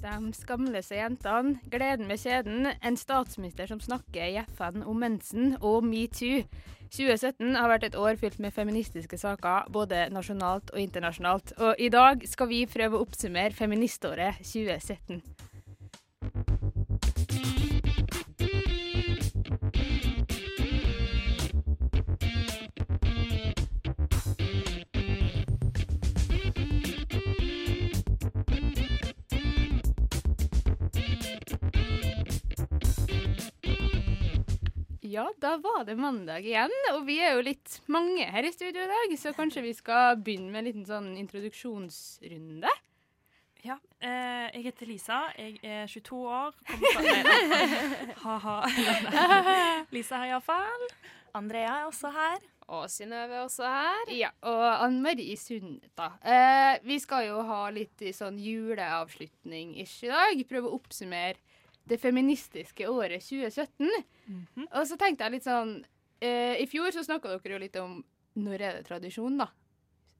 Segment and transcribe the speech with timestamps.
[0.00, 5.84] De skamløse jentene, gleden med kjeden, en statsminister som snakker i FN om mensen og
[5.84, 6.40] metoo.
[6.90, 11.52] 2017 har vært et år fylt med feministiske saker, både nasjonalt og internasjonalt.
[11.60, 15.20] Og i dag skal vi prøve å oppsummere feministåret 2017.
[35.20, 38.86] Ja, da var det mandag igjen, og vi er jo litt mange her i studio
[38.86, 42.70] i dag, så kanskje vi skal begynne med en liten sånn introduksjonsrunde.
[43.66, 43.76] Ja.
[44.00, 45.18] Eh, jeg heter Lisa.
[45.36, 46.56] Jeg er 22 år.
[46.70, 48.56] Kommer fra Nei, Ha-ha.
[49.94, 50.88] Lisa her iallfall.
[51.36, 52.40] Andrea er også her.
[52.72, 54.14] Og Synnøve også her.
[54.16, 56.14] Ja, og Anne Marie Sund, da.
[56.24, 60.44] Eh, vi skal jo ha litt sånn juleavslutning-ish i dag.
[60.48, 61.36] Prøve å oppsummere
[61.90, 63.88] det feministiske året 2017.
[64.68, 65.72] Og så tenkte jeg litt sånn
[66.22, 67.98] eh, I fjor så snakka dere jo litt om
[68.40, 69.48] når er det tradisjon, da.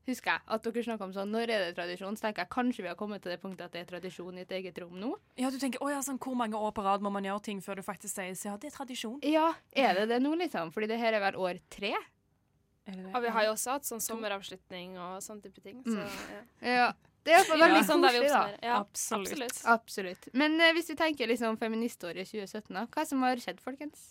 [0.08, 2.16] Husker jeg at dere snakka om sånn når er det tradisjon.
[2.18, 4.42] Så tenker jeg kanskje vi har kommet til det punktet at det er tradisjon i
[4.42, 5.12] et eget rom nå.
[5.38, 7.60] Ja, du tenker, å ja, sånn, Hvor mange år på rad må man gjøre ting
[7.62, 9.20] før du faktisk sier ja, det er tradisjon?
[9.26, 10.72] Ja, er det det nå, liksom?
[10.74, 11.92] Fordi det her er vel år tre?
[12.88, 13.12] Det det?
[13.14, 15.84] Og vi har jo også hatt sånn sommeravslutning og sånn type ting.
[15.86, 16.00] Så,
[16.32, 16.42] ja.
[16.66, 16.88] Ja.
[17.24, 18.68] Det er iallfall veldig sånn der vi koselig, da.
[18.68, 19.28] Ja, Absolutt.
[19.28, 19.58] absolutt.
[19.74, 20.28] Absolutt.
[20.32, 22.86] Men uh, hvis vi tenker liksom feministåret 2017, da.
[22.94, 24.06] Hva som har skjedd, folkens?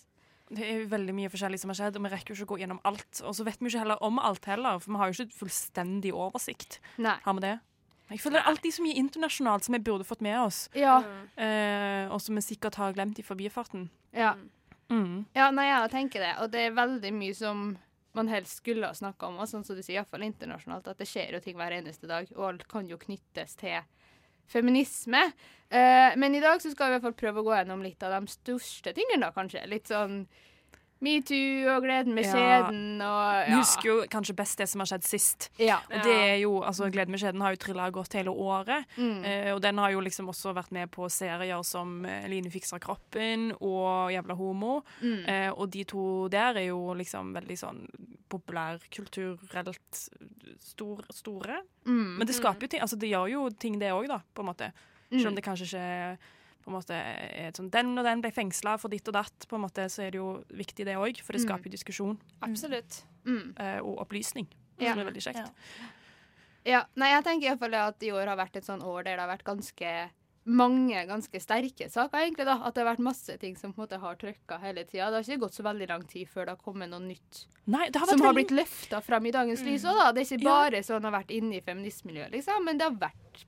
[0.50, 2.54] Det er jo veldig mye forskjellig som har skjedd, og vi rekker jo ikke å
[2.56, 3.22] gå gjennom alt.
[3.22, 5.40] Og så vet vi jo ikke heller om alt heller, for vi har jo ikke
[5.44, 6.80] fullstendig oversikt.
[6.98, 7.18] Nei.
[7.25, 7.56] Har vi det?
[8.09, 10.96] Jeg føler det er alltid så mye internasjonalt som vi burde fått med oss, Ja.
[11.38, 13.90] Eh, og som vi sikkert har glemt i forbifarten.
[14.14, 14.34] Ja.
[14.90, 15.28] Mm.
[15.38, 16.31] ja, nei, jeg tenker det.
[16.42, 17.78] Og det er veldig mye som
[18.18, 21.08] man helst skulle ha snakka om, og sånn som du sier, iallfall internasjonalt, at det
[21.09, 23.81] skjer jo ting hver eneste dag, og alt kan jo knyttes til
[24.50, 25.22] feminisme.
[25.70, 28.03] Eh, men i dag så skal vi i hvert fall prøve å gå gjennom litt
[28.06, 29.66] av de største tingene, da, kanskje.
[29.69, 30.24] Litt sånn
[31.04, 33.56] metoo og gleden med skjeden og ja.
[33.56, 35.48] husker jo kanskje best det som har skjedd sist.
[35.62, 35.80] Ja.
[35.88, 38.88] Og det er jo, altså Gleden med skjeden har jo trilla godt hele året.
[38.98, 39.24] Mm.
[39.24, 42.82] Uh, og den har jo liksom også vært med på serier som eh, Line fikser
[42.84, 44.80] kroppen og Jævla homo.
[45.00, 45.22] Mm.
[45.24, 47.84] Uh, og de to der er jo liksom veldig sånn
[48.30, 50.02] populærkulturelt
[50.60, 51.62] stor, store.
[51.88, 52.20] Mm.
[52.20, 54.52] Men det skaper jo ting, altså det gjør jo ting det òg, da, på en
[54.52, 54.70] måte.
[55.10, 55.16] Mm.
[55.18, 58.78] Selv om det kanskje ikke på en måte er sånn Den og den ble fengsla
[58.80, 61.22] for ditt og datt, på en måte, så er det jo viktig det òg.
[61.24, 61.47] For det Mm.
[61.47, 63.03] skaper jo diskusjon Absolutt.
[63.25, 63.53] Mm.
[63.59, 64.47] eh, og opplysning,
[64.80, 64.94] Ja.
[64.94, 65.36] som er veldig kjekt.
[65.36, 65.50] Ja.
[66.66, 69.03] Ja, nei, jeg tenker i hvert fall at i år har vært et sånn år
[69.06, 70.09] der det har vært ganske
[70.46, 72.46] mange ganske sterke saker, egentlig.
[72.46, 75.09] da, At det har vært masse ting som på en måte har trykka hele tida.
[75.12, 77.90] Det har ikke gått så veldig lang tid før det har kommet noe nytt Nei,
[77.90, 80.12] det har vært som har blitt løfta fram i dagens lys òg, da.
[80.12, 80.50] Det er ikke Ja.
[80.50, 83.46] bare sånn det har vært inne i feministmiljøet, liksom, men det har vært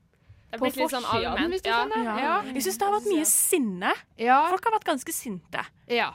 [0.59, 1.05] på har blitt litt sånn
[1.51, 1.85] hvis du Ja.
[1.85, 2.03] skjønner.
[2.03, 2.17] ja.
[2.19, 2.41] Ja.
[2.53, 3.93] Jeg syns det har vært mye sinne.
[4.17, 4.49] Ja.
[4.49, 5.65] Folk har vært ganske sinte.
[5.87, 6.13] ja.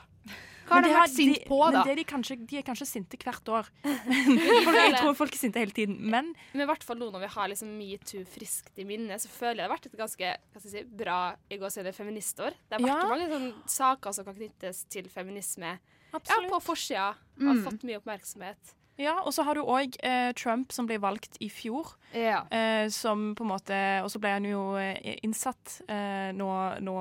[0.67, 1.71] Hva har de vært sinte på, da?
[1.71, 3.69] Men det er de, kanskje, de er kanskje sinte hvert år.
[3.87, 5.95] jeg tror folk er sinte hele tiden.
[6.11, 9.29] Men Men i hvert fall nå når vi har liksom metoo friskt i minnet, så
[9.31, 11.19] føler jeg det har vært et ganske hva skal jeg si, bra
[11.49, 12.51] i gåsehudet feministår.
[12.67, 13.07] Det har vært Ja.
[13.07, 17.15] mange sånne saker som kan knyttes til feminisme ja, på forsida.
[17.15, 17.63] Har Mm.
[17.63, 18.75] fått mye oppmerksomhet.
[18.97, 21.93] Ja, og så har du òg eh, Trump, som ble valgt i fjor.
[22.17, 22.41] Ja.
[22.49, 26.47] Eh, som på en måte Og så ble han jo eh, innsatt eh, nå,
[26.81, 26.95] nå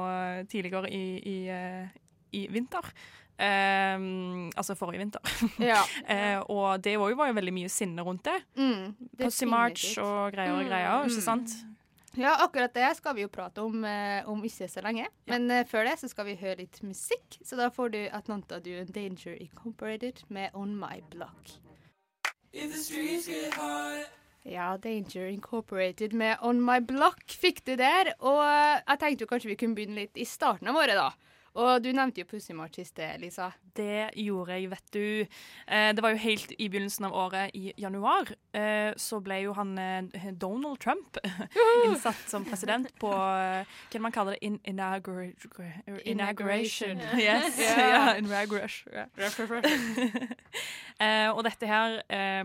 [0.51, 1.95] tidligere i, i, eh,
[2.37, 2.91] i vinter.
[3.39, 3.97] Eh,
[4.57, 5.33] altså forrige vinter.
[5.73, 5.81] ja.
[6.53, 8.37] Og det var jo, var jo veldig mye sinne rundt det.
[8.61, 11.11] Mm, det Pussy March og greier og Mm, greier, mm.
[11.17, 11.57] ikke sant?
[12.17, 15.09] Ja, akkurat det skal vi jo prate om om ikke så lenge.
[15.29, 17.41] Men eh, før det så skal vi høre litt musikk.
[17.45, 21.57] Så da får du Atlanta Du Danger Incorporated med On My Block.
[24.47, 28.13] Ja, Danger Incorporated med On My Block fikk du der.
[28.23, 31.11] Og eh, jeg tenkte jo kanskje vi kunne begynne litt i starten av året, da.
[31.57, 33.49] Og du nevnte jo Pussy March i sted, Lisa.
[33.77, 35.07] Det gjorde jeg, vet du.
[35.69, 39.55] Eh, det var jo helt i begynnelsen av året, i januar, eh, så ble jo
[39.57, 41.17] han eh, Donald Trump
[41.87, 44.43] innsatt som president på Hva man kaller det?
[44.45, 45.33] In inaugur
[46.05, 47.01] inauguration.
[47.17, 47.61] Yes.
[47.87, 48.17] Ja.
[48.19, 48.93] inauguration.
[51.37, 51.99] Og dette her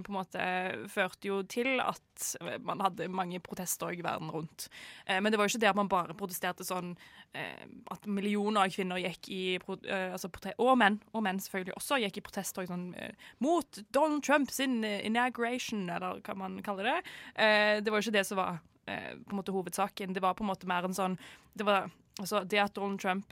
[0.04, 0.44] på en måte
[0.92, 2.28] førte jo til at
[2.64, 4.68] man hadde mange protester i verden rundt.
[5.08, 6.94] Men det var jo ikke det at man bare protesterte sånn
[7.34, 12.20] at millioner av kvinner gikk i eh, altså Og menn, og menn selvfølgelig også, gikk
[12.20, 17.00] i protesttog sånn, eh, mot Donald Trumps eh, inauguration, eller hva man kaller det.
[17.36, 20.12] Eh, det var jo ikke det som var på en måte hovedsaken.
[20.12, 21.14] Det var på en måte mer en sånn
[21.56, 21.86] det, var,
[22.20, 23.30] altså, det at Donald Trump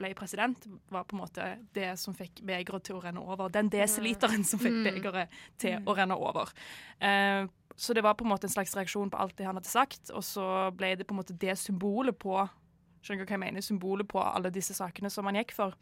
[0.00, 3.52] ble president, var på en måte det som fikk begeret til å renne over.
[3.52, 6.50] Den desiliteren som fikk begeret til å renne over.
[7.76, 10.10] Så det var på en måte en slags reaksjon på alt det han hadde sagt,
[10.10, 12.40] og så ble det på en måte det symbolet på
[13.06, 13.62] Skjønner du hva jeg mener?
[13.64, 15.76] Symbolet på alle disse sakene som han gikk for.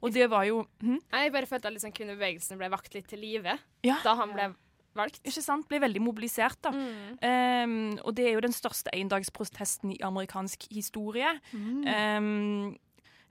[0.00, 0.96] Og det var jo hm?
[1.12, 3.98] Jeg bare følte at liksom kvinnebevegelsen ble vakt litt til live Ja.
[4.04, 4.48] da han ble
[4.96, 5.20] valgt.
[5.22, 6.58] ikke sant, ble veldig mobilisert.
[6.66, 6.72] da.
[6.74, 11.30] Um, og det er jo den største endagsprotesten i amerikansk historie.
[11.54, 12.76] Um,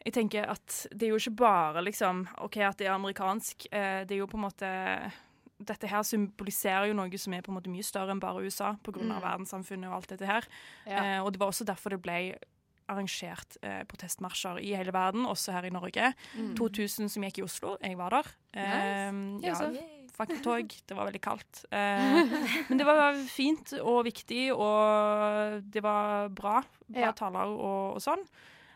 [0.06, 3.68] jeg tenker at det er jo ikke bare liksom OK at det er amerikansk.
[3.74, 4.70] Uh, det er jo på en måte
[5.60, 8.78] Dette her symboliserer jo noe som er på en måte mye større enn bare USA,
[8.80, 9.02] pga.
[9.12, 10.46] av verdenssamfunnet og alt dette her.
[10.88, 12.38] Eh, og det var også derfor det ble
[12.90, 16.12] arrangert eh, protestmarsjer i hele verden, også her i Norge.
[16.58, 17.78] 2000 som gikk i Oslo.
[17.84, 18.30] Jeg var der.
[18.54, 19.56] Eh, ja,
[20.18, 20.74] fakkeltog.
[20.90, 21.64] Det var veldig kaldt.
[21.72, 26.60] Eh, men det var fint og viktig, og det var bra.
[26.90, 27.12] Bra Ja.
[27.16, 28.26] taler og, og sånn.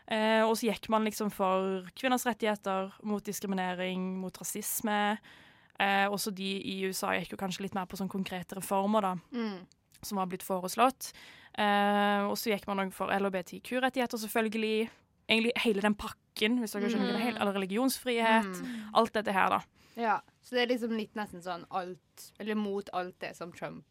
[0.06, 5.16] Eh, og så gikk man liksom for kvinners rettigheter, mot diskriminering, mot rasisme.
[5.80, 9.14] Eh, også de i USA gikk jo kanskje litt mer på sånn konkrete reformer, da
[9.32, 9.64] Mm.
[10.04, 11.12] som var blitt foreslått.
[11.54, 14.90] Eh, og så gikk man òg for LHBTQ-rettigheter, selvfølgelig.
[15.28, 17.32] Egentlig hele den pakken, hvis dere skjønner er.
[17.38, 18.62] Eller religionsfrihet.
[18.94, 19.60] Alt dette her, da.
[19.94, 23.86] Ja, så det er liksom litt nesten sånn alt Eller mot alt det som Trump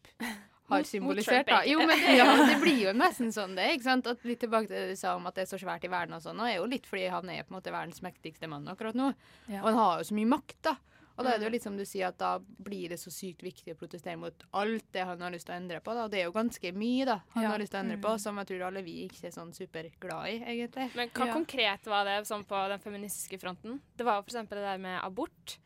[0.68, 1.62] har symbolisert, da.
[1.68, 3.70] Jo, men det, ja, det blir jo nesten sånn, det.
[3.74, 4.08] ikke sant?
[4.08, 6.16] At litt tilbake til det du sa om at det er så svært i verden
[6.16, 8.68] og sånn, og er jo litt fordi han er på en måte verdens mektigste mann
[8.72, 9.10] akkurat nå.
[9.48, 9.60] Ja.
[9.62, 10.76] Og han har jo så mye makt, da.
[11.16, 13.42] Og da er det jo litt som du sier, at da blir det så sykt
[13.46, 15.94] viktig å protestere mot alt det han har lyst til å endre på.
[15.94, 16.08] da.
[16.08, 17.50] Det er jo ganske mye da, han Ja.
[17.50, 20.26] har lyst til å endre på, som jeg tror alle vi ikke er sånn superglad
[20.28, 20.88] i, egentlig.
[20.96, 21.32] Men hva Ja.
[21.32, 23.80] konkret var det sånn på den feministiske fronten?
[23.96, 25.58] Det var jo eksempel det der med abort.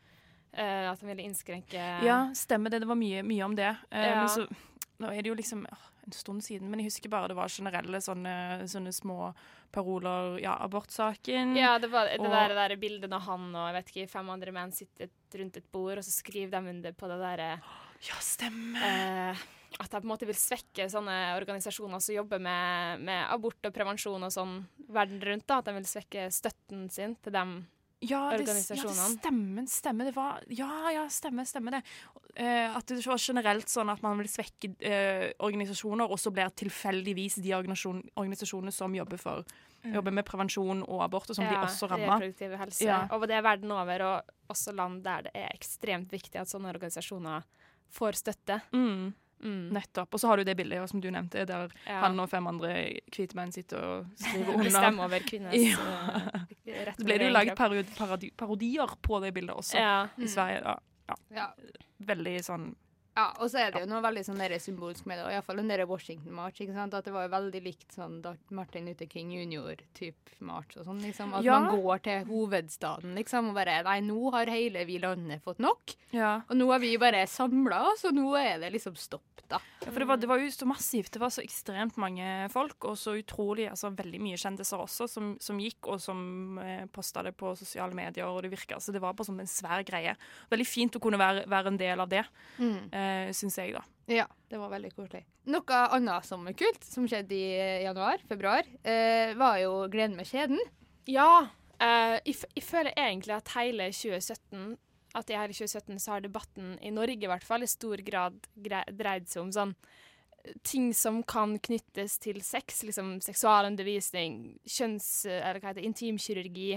[0.51, 1.73] Uh, at han ville innskrenke
[2.03, 2.79] Ja, stemmer det.
[2.81, 3.69] Det var mye, mye om det.
[3.93, 4.15] Uh, Ja.
[4.25, 4.47] Men så
[4.99, 5.77] Nå er det jo liksom åh,
[6.09, 8.33] en stund siden, men jeg husker bare det var generelle sånne,
[8.69, 9.31] sånne små
[9.71, 10.39] paroler.
[10.41, 11.55] Ja, abortsaken.
[11.57, 14.29] Ja, det var det Og- der, der bildet når han og jeg vet ikke, fem
[14.33, 17.61] andre menn sitter rundt et bord, og så skriver de under på det derre
[18.01, 18.81] Ja, stemmer.
[18.81, 19.35] eh,
[19.79, 23.71] At de på en måte vil svekke sånne organisasjoner som jobber med, med abort og
[23.73, 25.45] prevensjon og sånn verden rundt.
[25.45, 27.67] da, At de vil svekke støtten sin til dem.
[27.99, 30.07] Ja, det, ja, det stemmer, stemmer.
[30.07, 31.81] Det var Ja, ja, stemmer, stemmer det.
[32.39, 36.53] Uh, at det var generelt sånn at man vil svekke uh, organisasjoner, og så blir
[36.63, 39.43] tilfeldigvis de organisasjon, organisasjonene som jobber for
[39.83, 42.17] jobber med prevensjon og abort, og som blir også ramma.
[42.17, 42.83] reproduktiv helse.
[42.83, 43.01] Ja.
[43.15, 46.71] Og det er verden over, og også land der det er ekstremt viktig at sånne
[46.73, 47.47] organisasjoner
[47.95, 48.59] får støtte.
[48.75, 49.69] Mm, Mm.
[49.73, 50.13] nettopp.
[50.13, 51.99] Og så har du det bildet som du nevnte, der Ja.
[52.01, 54.63] han og fem andre hvite menn sitter og skriver under.
[54.65, 55.77] Bestemmer over kvinners Ja.
[56.67, 59.75] eh, rett Så ble det jo over laget parodi parodi parodier på det bildet også,
[59.79, 60.07] Ja.
[60.17, 60.61] i Sverige.
[61.09, 61.47] Ja, Ja.
[62.03, 62.75] veldig sånn
[63.19, 65.71] Ja, og så er det jo noe veldig sånn symbolsk med det, og iallfall den
[65.73, 66.61] der Washington March.
[66.63, 66.93] ikke sant?
[66.95, 68.19] At det var jo veldig likt sånn
[68.55, 71.01] Martin Luther King jr.-type march og sånn.
[71.03, 71.33] liksom.
[71.35, 71.59] At Ja.
[71.59, 75.95] man går til hovedstaden liksom og bare Nei, nå har hele vi landet fått nok.
[76.15, 76.41] Ja.
[76.49, 79.59] Og nå har vi bare samla oss, og nå er det liksom stopp, da.
[79.81, 81.11] Ja, for det var, det var jo så massivt.
[81.15, 85.31] Det var så ekstremt mange folk, og så utrolig altså veldig mye kjendiser også, som,
[85.41, 89.01] som gikk, og som eh, posta det på sosiale medier, og det virka Så det
[89.01, 90.15] var bare sånn en svær greie.
[90.51, 92.25] Veldig fint å kunne være, være en del av det,
[92.59, 93.83] eh, syns jeg, da.
[94.09, 95.23] Ja, det var veldig koselig.
[95.49, 100.29] Noe annet som er kult, som skjedde i eh, januar-februar, eh, var jo Gleden med
[100.29, 100.61] kjeden.
[101.09, 101.49] Ja.
[101.77, 104.77] eh, jeg, f jeg føler egentlig at hele 2017
[105.17, 108.35] at i hele 2017 så har debatten i Norge i hvert fall i stor grad
[108.61, 115.09] gre dreid seg om sånn eh, ting som kan knyttes til sex, liksom seksualundervisning, kjønns...
[115.29, 116.71] Eller hva heter det, intimkirurgi.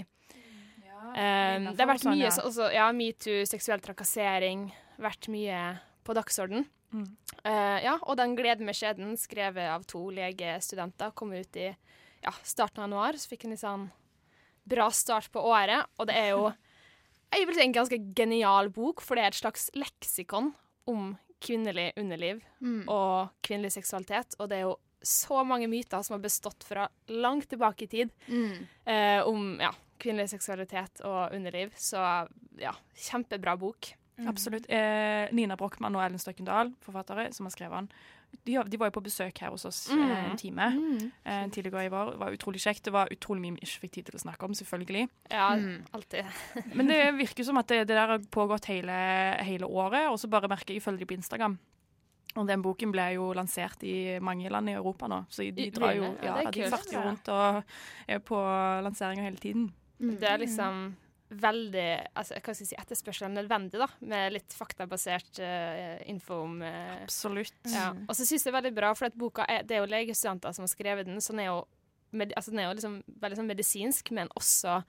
[1.03, 2.33] Um, det har vært sånn, mye ja.
[2.33, 4.69] så, også, ja, metoo, seksuell trakassering,
[5.03, 5.59] vært mye
[6.03, 6.67] på dagsorden.
[6.93, 7.07] Mm.
[7.41, 12.33] Uh, ja, og Den gleden med skjeden, skrevet av to legestudenter, kom ut i ja,
[12.43, 13.19] starten av januar.
[13.19, 13.89] Så fikk en litt sånn
[14.63, 15.89] bra start på året.
[15.99, 16.47] Og det er jo
[17.33, 20.53] jeg vil si en ganske genial bok, for det er et slags leksikon
[20.89, 22.39] om kvinnelig underliv
[22.91, 24.37] og kvinnelig seksualitet.
[24.39, 28.13] Og det er jo så mange myter som har bestått fra langt tilbake i tid
[28.29, 31.73] eh, om ja, kvinnelig seksualitet og underliv.
[31.75, 31.99] Så
[32.61, 32.71] ja,
[33.09, 33.91] kjempebra bok.
[34.27, 34.65] Absolutt.
[34.69, 37.89] Eh, Nina Brochmann og Ellen Støkkendal, forfattere, som har skrevet den.
[38.45, 40.03] de, de var jo på besøk her hos oss Mm.
[40.11, 40.67] eh, en time
[41.25, 42.11] eh, tidligere i vår.
[42.11, 42.83] Det var utrolig kjekt.
[42.83, 45.09] Det var utrolig mye vi ikke fikk tid til å snakke om, selvfølgelig.
[45.31, 45.83] Ja, Mm.
[45.93, 46.25] alltid.
[46.75, 50.09] Men det virker som at det, det der har pågått hele, hele året.
[50.09, 51.57] Og så bare merker jeg, følger de på Instagram.
[52.35, 55.25] Og den boken ble jo lansert i mange land i Europa nå.
[55.29, 56.15] Så de drar jo?
[56.23, 57.63] Ja, ja, de farter rundt og
[58.07, 58.35] er på
[58.81, 59.71] lanseringer hele tiden.
[59.99, 60.95] Det er liksom
[61.29, 66.43] veldig altså, hva skal jeg si, etterspørsel er nødvendig, da, med litt faktabasert uh, info
[66.45, 67.55] om uh, Absolutt.
[67.71, 67.91] ja.
[68.07, 69.89] Og så syns jeg det er veldig bra, for at boka er, det er jo
[69.89, 71.63] legestudenter som har skrevet den, så den er jo,
[72.13, 74.81] med, altså, den er jo liksom veldig sånn medisinsk, men også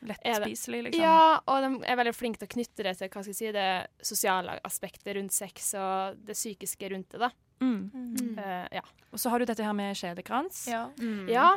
[0.00, 1.02] Lett Er spiselig, liksom.
[1.04, 3.50] Ja, og de er veldig flinke til å knytte det til hva skal jeg si,
[3.52, 3.66] det
[4.08, 7.20] sosiale aspektet rundt sex og det psykiske rundt det.
[7.20, 7.28] da.
[7.60, 8.38] Mm.
[8.38, 8.84] Eh, ja.
[9.12, 10.62] Og så har du dette her med kjedekrans.
[10.72, 10.86] Ja.
[11.28, 11.50] ja.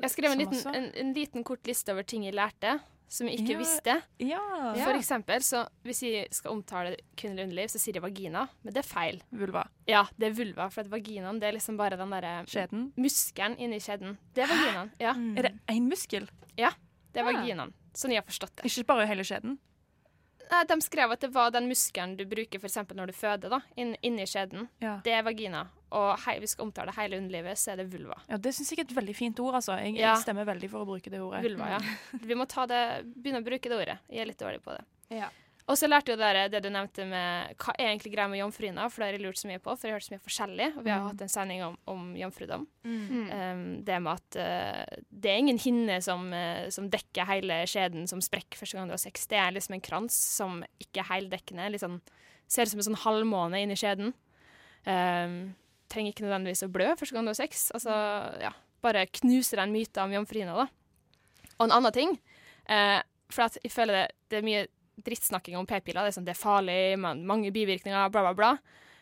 [0.00, 3.38] Jeg skrev en liten, en, en liten kort liste over ting jeg lærte, som jeg
[3.40, 3.58] ikke Ja.
[3.58, 4.02] visste.
[4.18, 4.40] Ja.
[4.84, 8.84] For eksempel, så hvis jeg skal omtale kvinnelig underliv, så sier jeg vagina, men det
[8.84, 9.20] er feil.
[9.32, 9.66] Vulva.
[9.86, 12.44] Ja, det er vulva, for at vaginaen det er liksom bare den derre
[12.96, 14.16] muskelen inni skjeden.
[14.34, 14.90] Det er vaginaen.
[15.00, 16.28] Ja, Er det én muskel?
[16.56, 16.70] Ja,
[17.12, 17.72] det er vaginaen.
[17.94, 18.64] Sånn jeg har forstått det.
[18.66, 19.58] Ikke bare hele skjeden?
[20.68, 23.94] De skrev at det var den muskelen du bruker eksempel når du føder, da, inn,
[24.02, 24.68] inni skjeden.
[24.80, 24.98] Ja.
[25.04, 25.64] Det er vagina.
[25.94, 28.16] Og hei, vi skal omtale hele underlivet, så er det vulva.
[28.28, 29.76] ja det syns jeg er et veldig fint ord, altså.
[29.78, 30.14] Jeg, Ja.
[30.14, 31.42] jeg stemmer veldig for å bruke det ordet.
[31.46, 31.78] Vulva, ja.
[32.28, 33.98] Vi må ta det, begynne å bruke det ordet.
[34.10, 34.84] Jeg er litt dårlig på det.
[35.14, 35.28] Ja.
[35.64, 38.84] Og så lærte jo dere det du nevnte med hva er egentlig greia med jomfruhinna,
[38.92, 40.66] for det har jeg lurt så mye på, for jeg har hørt så mye forskjellig,
[40.76, 42.66] og vi har hatt en sending om, om jomfrudom.
[42.84, 43.06] Mm.
[43.30, 48.04] Um, det med at uh, det er ingen hinne som, uh, som dekker hele skjeden
[48.10, 49.24] som sprekker første gang du har sex.
[49.30, 51.70] Det er liksom en krans som ikke er heldekkende.
[51.72, 51.96] Litt sånn,
[52.44, 54.12] ser ut som en sånn halvmåne inni skjeden.
[54.84, 55.54] Um,
[55.88, 57.70] trenger ikke nødvendigvis å blø første gang du har sex.
[57.72, 57.96] Altså,
[58.44, 58.52] ja,
[58.84, 60.68] bare knuser den myten om jomfruhinna, da.
[61.56, 62.16] Og en annen ting,
[62.68, 63.00] uh,
[63.32, 64.64] for at jeg føler det, det er mye
[64.96, 66.04] drittsnakking om p-piller.
[66.04, 68.52] Det er sånn, det er farlig, man, mange bivirkninger, bla, bla, bla.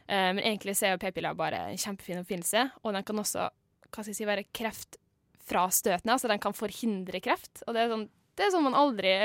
[0.09, 3.49] Uh, men egentlig så er jo p-piller bare en kjempefin oppfinnelse, og den kan også
[3.93, 6.15] hva skal jeg si, være kreftfrastøtende.
[6.15, 7.61] Altså den kan forhindre kreft.
[7.67, 8.07] Og det er sånn,
[8.39, 9.17] det er sånn man aldri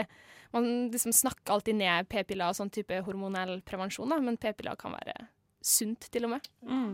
[0.55, 4.93] Man liksom snakker alltid ned p-piller og sånn type hormonell prevensjon, da, men p-piller kan
[4.95, 5.25] være
[5.59, 6.47] sunt, til og med.
[6.63, 6.93] Mm.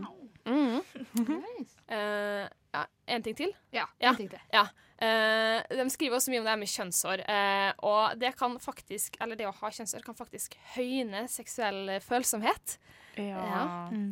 [0.50, 0.80] Mm.
[1.94, 3.52] Eh, ja, en ting til.
[3.74, 4.12] Ja, Ja.
[4.18, 4.42] ting til.
[4.52, 4.66] Ja.
[4.94, 7.24] Uh, de skriver også mye om det her med kjønnshår.
[7.26, 12.78] Uh, og det kan faktisk, eller det å ha kjønnshår kan faktisk høyne seksuell følsomhet.
[13.18, 13.42] Ja.
[13.42, 13.64] Ja.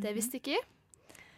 [0.03, 0.67] Det visste ikke jeg.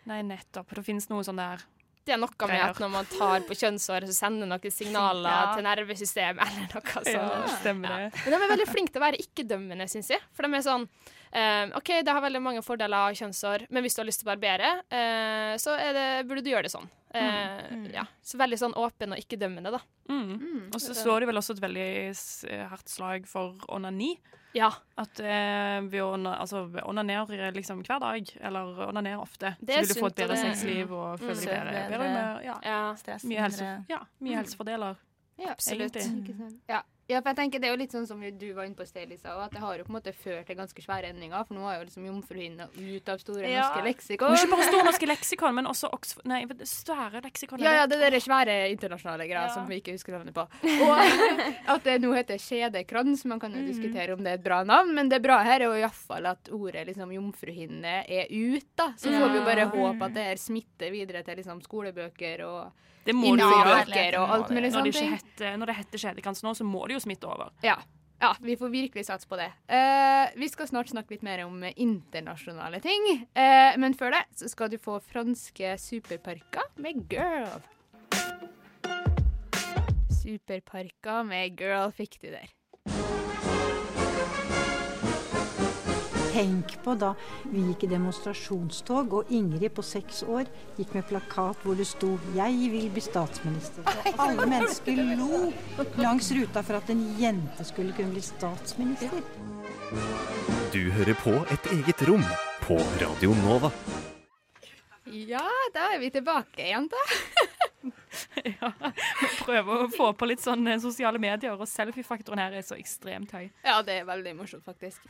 [0.09, 0.75] Nei, nettopp.
[0.77, 1.63] Det finnes noe sånn der
[2.05, 5.55] Det er noe med at når man tar på kjønnshåret, så sender noen signaler Ja.
[5.57, 7.09] til nervesystemet eller noe sånt.
[7.09, 8.11] Ja, stemmer det.
[8.27, 10.21] Men de er veldig flinke til å være ikke-dømmende, syns jeg.
[10.37, 10.85] For de er sånn
[11.33, 14.29] eh, OK, det har veldig mange fordeler av kjønnshår, men hvis du har lyst til
[14.29, 16.91] å barbere, eh, så er det, burde du gjøre det sånn.
[17.15, 19.81] Eh, Ja, så veldig sånn åpen og ikke-dømmende, da.
[20.11, 20.71] Mm.
[20.75, 24.19] Og så slår de vel også et veldig s- hardt slag for onani.
[24.55, 24.71] Ja.
[24.99, 30.01] At eh, vi onanerer altså, liksom hver dag, eller onanerer ofte, Det så vil du
[30.01, 31.89] få et bedre sexliv og føle deg bedre.
[31.91, 31.99] bedre.
[32.15, 32.59] med, ja.
[32.63, 32.95] ja.
[32.97, 33.25] Stress.
[33.25, 34.97] Mye, helse, ja, mye helsefordeler.
[35.39, 35.97] Ja, Absolutt.
[36.69, 36.83] Ja.
[37.09, 38.89] Ja, for jeg tenker det er jo litt sånn som du var inne på Stelisa,
[38.89, 41.45] sted, Lisa, at det har jo på en måte ført til ganske svære endringer.
[41.47, 43.69] For nå er jo liksom jomfruhinna ut av Store Ja.
[43.69, 44.35] norske leksikon.
[44.35, 47.61] ikke bare Store norske leksikon, men også Oxford Nei, det svære leksikon.
[47.61, 49.55] Ja, ja, det er de svære internasjonale greia Ja.
[49.55, 50.47] som vi ikke husker navnet på.
[50.49, 50.99] Og
[51.75, 53.25] at det nå heter kjedekrans.
[53.27, 55.69] Man kan jo diskutere om det er et bra navn, men det bra her er
[55.69, 58.93] jo iallfall at ordet liksom jomfruhinne er ut, da.
[58.97, 62.73] Så får vi jo bare håpe at det her smitter videre til liksom skolebøker og
[63.05, 66.55] Det må det innbøker og alt mulig Når det, heter, når det heter kjedekrans nå,
[66.57, 67.53] så må det jo smitte over.
[67.65, 67.77] Ja.
[68.23, 69.51] ja, vi får virkelig satse på det.
[69.71, 73.09] Uh, vi skal snart snakke litt mer om internasjonale ting.
[73.37, 77.63] Uh, men før det så skal du få franske superparker med Girl.
[80.25, 82.53] Superparker med Girl fikk du der.
[86.35, 87.13] Tenk på da
[87.47, 92.17] vi gikk i demonstrasjonstog, og Ingrid på seks år gikk med plakat hvor det sto
[92.35, 93.87] 'Jeg vil bli statsminister'.
[93.87, 95.53] Og alle mennesker lo
[96.03, 99.23] langs ruta for at en jente skulle kunne bli statsminister.
[100.73, 102.25] Du hører på et eget rom
[102.67, 103.71] på Radio Nova.
[105.07, 106.97] Ja, da er vi tilbake, jenta.
[108.61, 108.71] ja,
[109.21, 113.35] vi prøver å få på litt sånn sosiale medier, og selfiefaktoren her er så ekstremt
[113.37, 113.49] høy.
[113.65, 115.05] Ja, det er veldig morsomt, faktisk.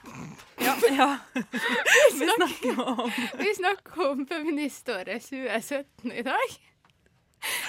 [0.96, 1.18] Ja.
[2.12, 6.56] Vi snakker om Vi snakker om feministåret 2017 i dag.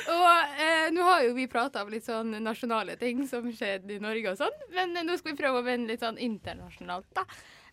[0.07, 4.00] Og eh, nå har jo vi prata om litt sånn nasjonale ting som skjedde i
[4.00, 7.25] Norge og sånn, men nå skal vi prøve å vende litt sånn internasjonalt, da.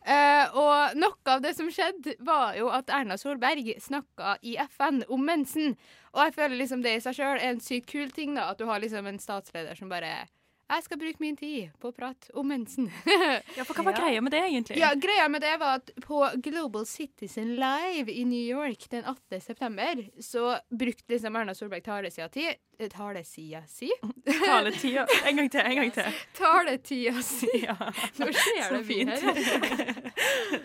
[0.03, 5.05] Eh, og noe av det som skjedde, var jo at Erna Solberg snakka i FN
[5.07, 5.77] om mensen.
[6.11, 8.59] Og jeg føler liksom det i seg sjøl er en sykt kul ting, da, at
[8.59, 10.25] du har liksom en statsleder som bare
[10.73, 12.89] jeg skal bruke min tid på å prate om mensen.
[13.57, 14.79] Ja, for hva var greia med det, egentlig?
[14.81, 19.41] Ja, greia med det var at på Global Citizen Live i New York den 18.
[19.41, 23.91] september, så brukte liksom Erna Solberg talesida si eh, Talesida si?
[24.47, 25.07] Taletida.
[25.29, 26.21] En gang til, en gang til.
[26.39, 27.51] Taletida si.
[27.63, 27.77] Ja.
[28.19, 30.03] Nå skjer Så det mye her.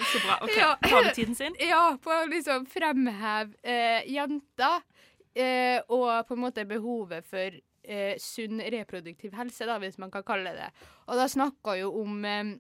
[0.08, 0.40] Så bra.
[0.42, 0.56] OK.
[0.58, 0.72] Ja.
[0.88, 1.58] Taletiden sin.
[1.68, 4.82] Ja, på å liksom fremheve eh, jenter,
[5.36, 10.26] eh, og på en måte behovet for eh, sunn reproduktiv helse, da, hvis man kan
[10.28, 10.72] kalle det.
[11.08, 12.58] Og da snakka jo om eh,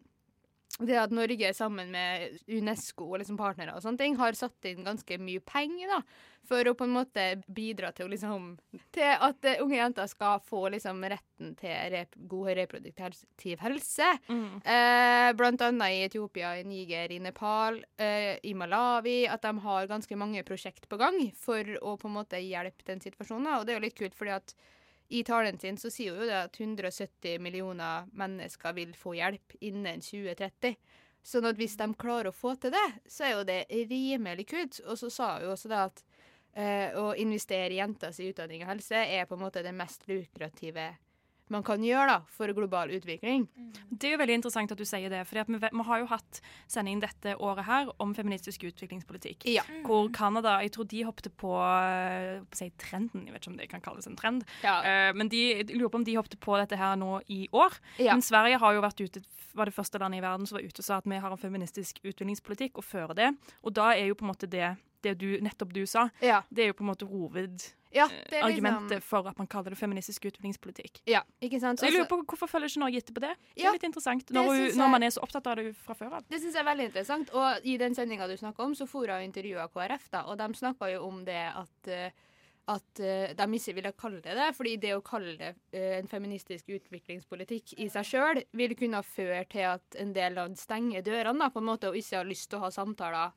[0.79, 4.85] det at Norge sammen med UNESCO og liksom partnere og sånne ting har satt inn
[4.85, 5.99] ganske mye penger da,
[6.47, 8.51] for å på en måte bidra til, liksom,
[8.93, 14.11] til at eh, unge jenter skal få liksom retten til rep god reproduktiv helse.
[14.29, 14.61] Mm.
[14.61, 19.19] Eh, blant annet i Etiopia, i Niger, i Nepal, eh, i Malawi.
[19.27, 23.03] At de har ganske mange prosjekt på gang for å på en måte hjelpe den
[23.03, 23.57] situasjonen.
[23.57, 24.55] Og det er jo litt kult, fordi at
[25.09, 29.55] i talen sin så sier hun jo det at 170 millioner mennesker vil få hjelp
[29.63, 30.75] innen 2030.
[31.27, 34.79] Sånn at hvis de klarer å få til det, så er jo det rimelig kult.
[34.87, 36.03] Og så sa hun også det at
[36.55, 40.93] eh, å investere i jenters utdanning og helse er på en måte det mest lukrative
[41.53, 43.45] man kan gjøre da, for global utvikling.
[43.89, 45.23] Det er jo veldig interessant at du sier det.
[45.29, 49.47] For vi, vi har jo hatt sending dette året her om feministisk utviklingspolitikk.
[49.51, 49.63] Ja.
[49.87, 53.25] Hvor Canada jeg tror de hoppet på, eh, på si, trenden.
[53.27, 54.45] Jeg vet ikke om det kan kalles en trend.
[54.63, 57.79] Eh, men de, jeg lurer på om de hoppet på dette her nå i år.
[58.01, 58.13] Ja.
[58.13, 59.23] Men Sverige har jo vært ute,
[59.57, 61.41] var det første landet i verden som var ute og sa at vi har en
[61.41, 63.31] feministisk utviklingspolitikk og fører det.
[63.63, 66.41] Og da er jo på en måte det, det du, nettopp du sa, Ja.
[66.49, 67.73] det er jo på en måte hoved...
[67.95, 71.01] Ja, eh, liksom- for at man kaller det feministisk utviklingspolitikk.
[71.07, 71.79] Ja, ikke sant?
[71.79, 73.35] Så jeg lurer Altså- på Hvorfor følger ikke Norge etter på det?
[73.55, 75.75] Det Ja, er litt interessant, når, hun, synes når man er så opptatt av det
[75.75, 76.23] fra før av.
[76.27, 77.29] Det syns jeg er veldig interessant.
[77.33, 80.37] Og i den sendinga du snakka om, så for jeg og intervjua KrF, da, og
[80.37, 82.11] de snakka jo om det at eh,
[82.67, 86.07] at uh, de ikke ville kalle det det, fordi det å kalle det uh, en
[86.11, 91.39] feministisk utviklingspolitikk i seg sjøl vil kunne føre til at en del land stenger dørene
[91.39, 93.31] da, på en måte, og ikke har lyst til å ha samtaler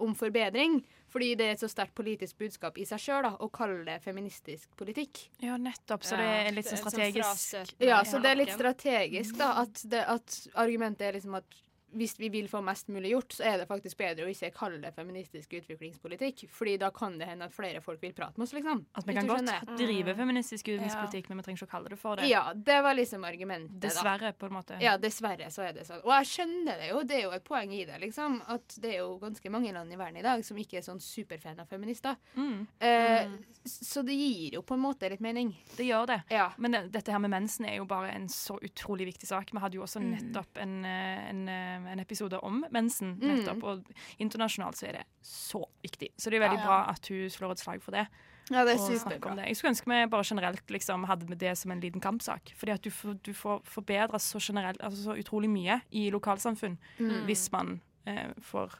[0.00, 0.80] om forbedring.
[1.10, 4.70] Fordi det er et så sterkt politisk budskap i seg sjøl å kalle det feministisk
[4.78, 5.24] politikk.
[5.42, 6.06] Ja, nettopp.
[6.06, 7.74] Så det er litt sånn strategisk.
[7.82, 9.50] Ja, så det er litt strategisk, da.
[9.64, 11.60] At, det, at argumentet er liksom at
[11.92, 14.78] hvis vi vil få mest mulig gjort, så er det faktisk bedre å ikke kalle
[14.82, 16.44] det feministisk utviklingspolitikk.
[16.50, 18.84] Fordi da kan det hende at flere folk vil prate med oss, liksom.
[18.94, 19.76] At vi kan godt skjønner.
[19.78, 22.28] drive feministisk utviklingspolitikk, men vi trenger ikke å kalle det for det.
[22.30, 23.88] Ja, det var liksom argumentet, da.
[23.88, 24.78] Dessverre, på en måte.
[24.82, 26.02] Ja, dessverre så er det sånn.
[26.04, 28.40] Og jeg skjønner det jo, det er jo et poeng i det, liksom.
[28.48, 31.00] At det er jo ganske mange land i verden i dag som ikke er sånn
[31.02, 32.16] superfan av feminister.
[32.36, 32.66] Mm.
[32.80, 33.28] Eh,
[33.64, 35.50] Så det gir jo på en måte litt mening.
[35.76, 36.22] Det gjør det.
[36.32, 36.46] Ja.
[36.56, 39.50] Men det, dette her med mensen er jo bare en så utrolig viktig sak.
[39.52, 40.10] Vi hadde jo også Mm.
[40.16, 43.18] nettopp en, eh, en, eh, en episode om mensen.
[43.20, 43.28] Mm.
[43.36, 43.84] nettopp, Og
[44.18, 46.08] internasjonalt så er det så viktig.
[46.18, 46.66] Så det er veldig Ja.
[46.66, 48.06] bra at hun slår et slag for det.
[48.50, 49.36] Ja, det er superbra.
[49.46, 52.52] Jeg skulle ønske vi bare generelt liksom hadde med det som en liten kampsak.
[52.56, 56.76] Fordi at du får, du får forbedra så generelt, altså så utrolig mye i lokalsamfunn
[56.98, 57.24] Mm.
[57.26, 58.74] hvis man eh, får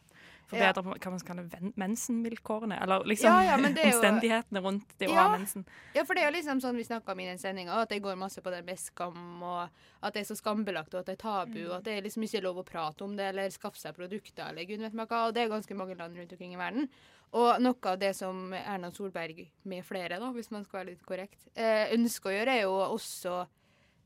[0.59, 0.73] Ja.
[0.73, 2.83] hva man skal kalle mensenvilkårene.
[2.83, 5.29] Eller liksom Ja, ja, omstendighetene jo- rundt det å Ja.
[5.29, 5.65] ha mensen.
[5.95, 8.03] Ja, for det er jo liksom sånn vi snakka om i den sendinga, at det
[8.03, 9.69] går masse på det med skam, og
[10.03, 12.23] at det er så skambelagt, og at det er tabu, og at det er liksom
[12.25, 15.29] ikke lov å prate om det, eller skaffe seg produkter, eller gud vet meg hva,
[15.29, 16.89] og det er ganske mange land rundt omkring i verden.
[17.33, 21.07] Og noe av det som Erna Solberg, med flere, da, hvis man skal være litt
[21.07, 23.47] korrekt, eh, ønsker å gjøre, er jo også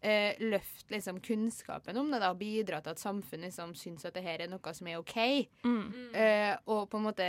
[0.05, 4.17] eh, løfte liksom, kunnskapen om det, da, og bidra til at samfunnet liksom, syns at
[4.17, 5.17] det her er noe som er OK.
[5.65, 5.87] Mm.
[6.13, 7.29] Eh, og på en måte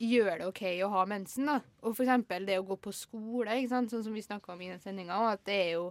[0.00, 1.46] gjør det OK å ha mensen.
[1.48, 1.60] da.
[1.84, 3.92] Og for eksempel det å gå på skole, ikke sant?
[3.92, 5.86] sånn som vi snakka om i den sendinga, at det er jo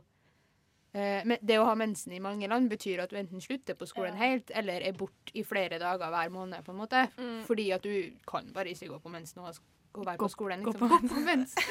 [0.94, 4.18] eh, Det å ha mensen i mange land betyr at du enten slutter på skolen
[4.20, 7.06] helt, eller er borte i flere dager hver måned, på en måte.
[7.48, 9.64] Fordi at du kan bare ikke gå på mensen og være
[9.96, 10.64] Gå- på skolen.
[10.66, 10.80] Liksom.
[10.80, 11.64] på Gå på mensen!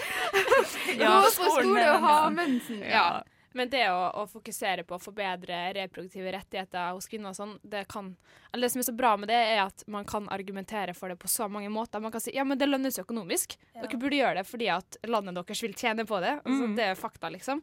[0.99, 2.29] Ja, gå på skole og ha ja.
[2.33, 2.83] mensen.
[2.83, 3.07] Ja.
[3.55, 3.59] Ja.
[3.59, 7.85] Men det å, å fokusere på å forbedre reproduktive rettigheter hos kvinner og sånn, det
[7.91, 8.17] kan
[8.51, 11.17] Eller det som er så bra med det, er at man kan argumentere for det
[11.23, 12.03] på så mange måter.
[12.03, 13.57] Man kan si ja, men det lønnes økonomisk.
[13.79, 16.37] Dere burde gjøre det fordi at landet deres vil tjene på det.
[16.43, 16.77] Altså, Mm.
[16.77, 17.63] Det er fakta, liksom.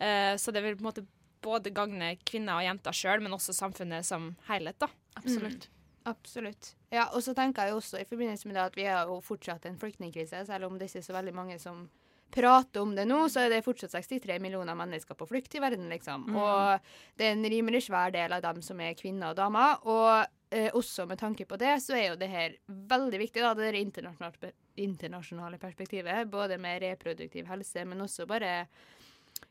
[0.00, 1.06] Uh, så det vil på en måte
[1.42, 4.88] både gagne kvinner og jenter sjøl, men også samfunnet som helhet, da.
[5.16, 5.68] Absolutt.
[6.04, 6.74] Absolutt.
[6.90, 9.66] Ja, og så tenker jeg også i forbindelse med det at vi har jo fortsatt
[9.68, 11.84] en flyktningkrise, selv om det ikke er så veldig mange som
[12.32, 15.88] prater om det nå, så er det fortsatt 63 millioner mennesker på flukt i verden,
[15.92, 16.28] liksom.
[16.30, 16.38] Mm.
[16.40, 19.84] Og det er en rimelig svær del av dem som er kvinner og damer.
[19.84, 23.52] Og eh, også med tanke på det, så er jo det her veldig viktig, da,
[23.58, 26.30] det der internasjonale, internasjonale perspektivet.
[26.32, 28.52] Både med reproduktiv helse, men også bare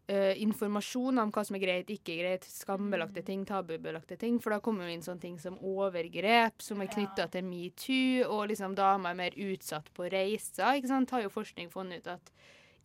[0.08, 4.40] eh, informasjon om hva som er greit, ikke greit, skambelagte ting, tabubelagte ting.
[4.42, 8.50] For da kommer jo inn sånne ting som overgrep, som er knytta til metoo, og
[8.52, 10.80] liksom damer er mer utsatt på reiser.
[10.80, 11.14] ikke sant?
[11.14, 12.34] Har jo forskning funnet ut at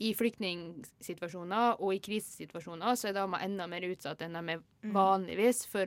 [0.00, 4.92] i flyktningsituasjoner og i krisesituasjoner så er damer enda mer utsatt enn de er Mm.
[4.92, 5.86] vanligvis for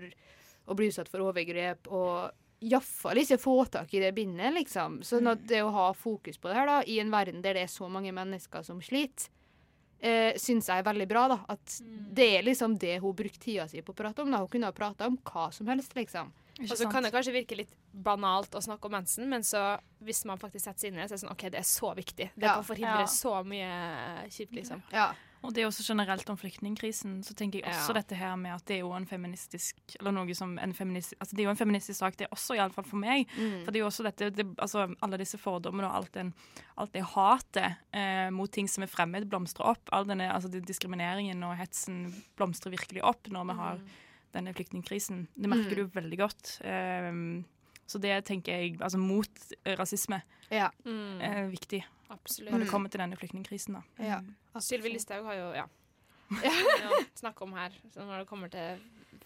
[0.67, 4.99] å bli utsatt for overgrep og iallfall ikke få tak i det bindet, liksom.
[5.01, 5.31] Sånn Mm.
[5.31, 7.67] at det å ha fokus på det her, da, i en verden der det er
[7.67, 9.29] så mange mennesker som sliter,
[10.01, 11.27] eh, syns jeg er veldig bra.
[11.29, 12.13] da, At Mm.
[12.13, 14.31] det er liksom det hun brukte tida si på å prate om.
[14.31, 16.31] da, Hun kunne ha prata om hva som helst, liksom.
[16.59, 20.25] Og så kan det kanskje virke litt banalt å snakke om mensen, men så hvis
[20.27, 21.93] man faktisk setter seg inn i det, så er det sånn OK, det er så
[21.95, 22.29] viktig.
[22.35, 22.53] Det Ja.
[22.55, 23.05] kan forhindre Ja.
[23.05, 24.81] så mye kjipt, liksom.
[24.91, 25.13] Ja.
[25.41, 28.01] Og det er også generelt om flyktningkrisen, så tenker jeg også Ja.
[28.01, 31.31] dette her med at det er jo en feministisk Eller noe som en feministisk Altså
[31.35, 33.25] det er jo en feministisk sak, det er også, iallfall for meg.
[33.37, 33.63] Mm.
[33.63, 36.33] For det er jo også dette det, Altså alle disse fordommene og alt, den,
[36.77, 39.87] alt det hatet eh, mot ting som er fremmed, blomstrer opp.
[39.93, 43.79] All denne altså diskrimineringen og hetsen blomstrer virkelig opp når vi har
[44.33, 45.27] denne flyktningkrisen.
[45.35, 45.75] Det merker Mm.
[45.75, 46.61] du veldig godt.
[46.63, 47.45] Um,
[47.87, 49.29] så det tenker jeg Altså mot
[49.65, 50.69] rasisme Ja.
[50.85, 51.21] Mm.
[51.21, 52.51] er viktig Absolutt.
[52.51, 53.73] når det kommer til denne flyktningkrisen.
[53.73, 53.81] da.
[54.03, 54.21] Ja.
[54.59, 55.65] Sylvi Listhaug har jo ja.
[57.19, 58.79] snakka om her, så når det kommer til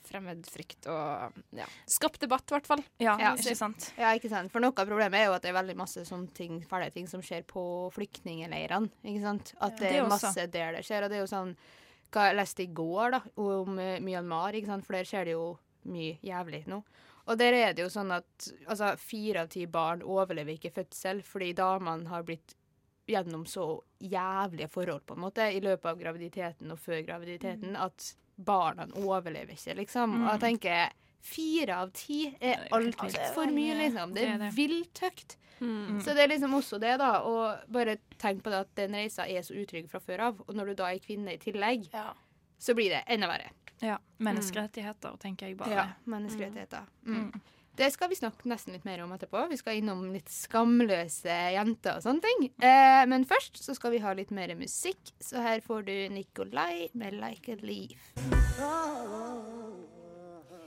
[0.04, 1.66] fremmedfrykt og ja.
[1.88, 2.82] Skapt debatt, i hvert fall.
[3.00, 3.94] Ja, Ja, ikke sant?
[3.98, 4.52] Ja, ikke sant.
[4.52, 7.08] For noe av problemet er jo at det er veldig masse sånne ting, fæle ting
[7.08, 7.64] som skjer på
[7.96, 8.90] flyktningleirene.
[9.04, 9.54] Ikke sant?
[9.62, 10.28] At det Det er også.
[10.28, 11.04] masse der det skjer.
[11.06, 11.56] Og det er jo sånn
[12.14, 14.86] Hva jeg leste i går, da, om uh, Myanmar, ikke sant?
[14.86, 15.48] for der skjer det jo
[15.90, 16.82] mye jævlig nå.
[17.26, 21.22] Og der er det jo sånn at altså, fire av ti barn overlever ikke fødsel
[21.24, 22.56] fordi damene har blitt
[23.08, 23.66] gjennom så
[24.00, 29.54] jævlige forhold på en måte i løpet av graviditeten og før graviditeten at barna overlever
[29.56, 30.14] ikke, liksom.
[30.24, 30.44] Og jeg Mm.
[30.46, 30.92] tenker
[31.24, 34.14] fire av ti er altfor for mye, liksom.
[34.16, 34.58] Det er viltøkt.
[34.60, 35.38] vilt høyt.
[35.64, 36.02] Mm.
[36.04, 37.12] Så det er liksom også det, da.
[37.30, 40.44] Og bare tenk på det at den reisa er så utrygg fra før av.
[40.48, 41.88] Og når du da er kvinne i tillegg,
[42.60, 43.54] så blir det enda verre.
[43.84, 43.98] Ja.
[44.24, 45.76] Menneskerettigheter, tenker jeg bare.
[45.76, 46.88] Ja, menneskerettigheter.
[47.08, 47.28] Mm.
[47.32, 47.42] Mm.
[47.76, 49.48] Det skal vi snakke nesten litt mer om etterpå.
[49.50, 52.52] Vi skal innom litt skamløse jenter og sånne ting.
[52.62, 56.94] Eh, men først så skal vi ha litt mer musikk, så her får du Nikolai
[56.94, 59.63] med 'Like a Leaf'.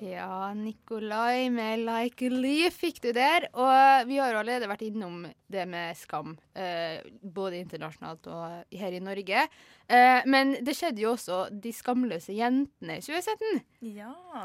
[0.05, 3.49] Ja, Nikolai med 'Like a Leaf' fikk du der.
[3.55, 9.01] Og vi har allerede vært innom det med skam, eh, både internasjonalt og her i
[9.01, 9.49] Norge.
[9.89, 13.63] Eh, men det skjedde jo også De skamløse jentene i 2017.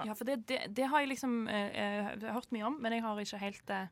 [0.06, 3.02] Ja, for det, det, det har jeg liksom eh, eh, hørt mye om, men jeg
[3.02, 3.88] har ikke helt eh,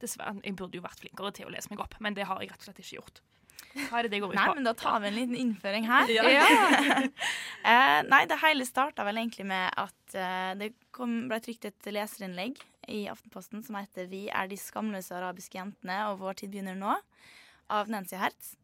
[0.00, 0.40] Dessverre.
[0.44, 2.62] Jeg burde jo vært flinkere til å lese meg opp, men det har jeg rett
[2.62, 3.20] og slett ikke gjort.
[3.70, 4.54] Hva er det det går ut Nei, på?
[4.58, 6.10] men da tar vi en liten innføring her.
[6.10, 6.46] Ja.
[7.70, 11.90] eh, nei, det hele starta vel egentlig med at eh, det kom, ble trykt et
[11.94, 12.58] leserinnlegg
[12.90, 16.98] i Aftenposten som heter 'Vi er de skamløse arabiske jentene, og vår tid begynner nå',
[17.70, 18.56] av Nancy Hertz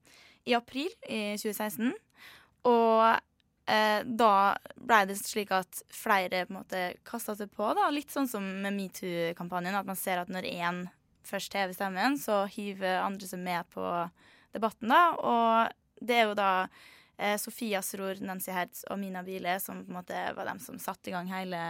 [0.47, 1.95] i april i 2016.
[2.67, 3.21] Og
[3.71, 4.35] eh, da
[4.75, 8.43] ble det slik at flere på en måte kasta seg på, da, litt sånn som
[8.43, 10.87] med metoo-kampanjen, at man ser at når én
[11.27, 13.87] først hever stemmen, så hiver andre seg med på
[14.55, 15.03] debatten, da.
[15.17, 16.51] Og det er jo da
[17.17, 20.81] eh, Sofia Sror, Nancy Hertz og Mina Bile som på en måte var dem som
[20.83, 21.61] satte i gang hele,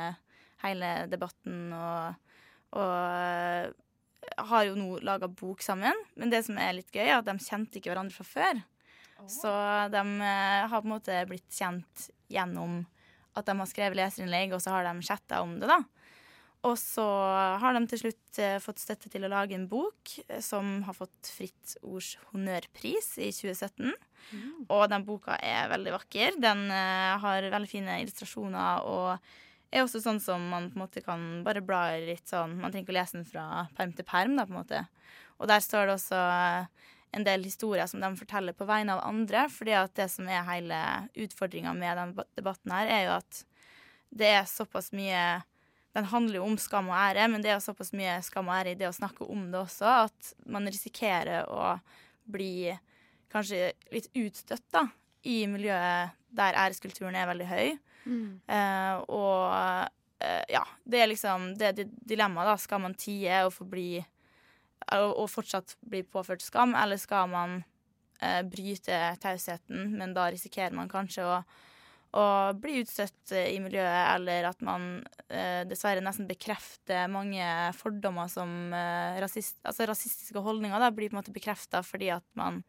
[0.65, 2.39] hele debatten og,
[2.77, 3.75] og eh,
[4.51, 5.95] har jo nå laga bok sammen.
[6.19, 8.65] Men det som er litt gøy, er at de kjente ikke hverandre fra før.
[9.31, 9.51] Så
[9.93, 12.83] de eh, har på en måte blitt kjent gjennom
[13.37, 15.81] at de har skrevet leserinnlegg, og så har de chatta om det, da.
[16.67, 17.05] Og så
[17.61, 20.97] har de til slutt eh, fått støtte til å lage en bok eh, som har
[20.97, 23.93] fått Fritt Ords honnørpris i 2017.
[24.75, 26.41] Og den boka er veldig vakker.
[26.43, 29.31] Den eh, har veldig fine illustrasjoner og
[29.71, 32.71] er også sånn som man på en måte kan bare bla i litt sånn Man
[32.71, 34.85] trenger ikke å lese den fra perm til perm, da, på en måte.
[35.37, 36.21] Og der står det også
[37.17, 39.47] en del historier som de forteller på vegne av andre.
[39.53, 40.81] fordi at det som er hele
[41.15, 43.45] utfordringa med den debatten her, er jo at
[44.17, 45.43] det er såpass mye
[45.97, 48.75] den handler jo om skam og ære, men det er såpass mye skam og ære
[48.75, 51.79] i det å snakke om det også, at man risikerer å
[52.29, 52.75] bli
[53.33, 54.85] kanskje litt utstøtt da,
[55.25, 57.69] i miljøet der æreskulturen er veldig høy.
[58.53, 59.55] Eh, og
[60.21, 62.59] eh, ja, det er liksom det, det dilemmaet, da.
[62.61, 67.63] Skal man tie og forbli og, og fortsatt bli påført skam, eller skal man
[68.21, 71.41] eh, bryte tausheten, men da risikerer man kanskje å
[72.15, 77.45] å bli utstøtt i miljøet, eller at man eh, dessverre nesten bekrefter mange
[77.77, 82.25] fordommer som eh, rasist, altså rasistiske holdninger da, blir på en måte bekrefta fordi at
[82.39, 82.63] man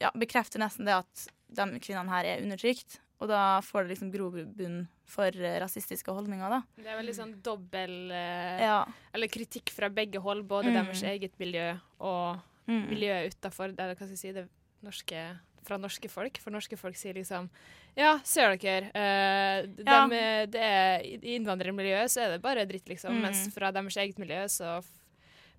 [0.00, 3.00] ja, bekrefter nesten det at de kvinnene her er undertrykt.
[3.20, 6.62] Og da får det liksom grobunn for rasistiske holdninger, da.
[6.80, 8.78] Det er veldig sånn dobbel eh, Ja.
[9.12, 10.78] Eller kritikk fra begge hold, både Mm.
[10.80, 12.86] deres eget miljø og Mm.
[12.88, 13.72] miljøet utafor.
[13.74, 14.48] Hva skal jeg si, det
[14.82, 16.38] norske fra norske folk.
[16.42, 17.48] For norske folk sier liksom
[17.96, 18.90] Ja, ser dere.
[18.94, 20.06] eh, Ja.
[20.06, 23.12] dem, eh, det er, I innvandrermiljøet så er det bare dritt, liksom.
[23.14, 23.22] Mm.
[23.22, 24.80] Mens fra deres eget miljø så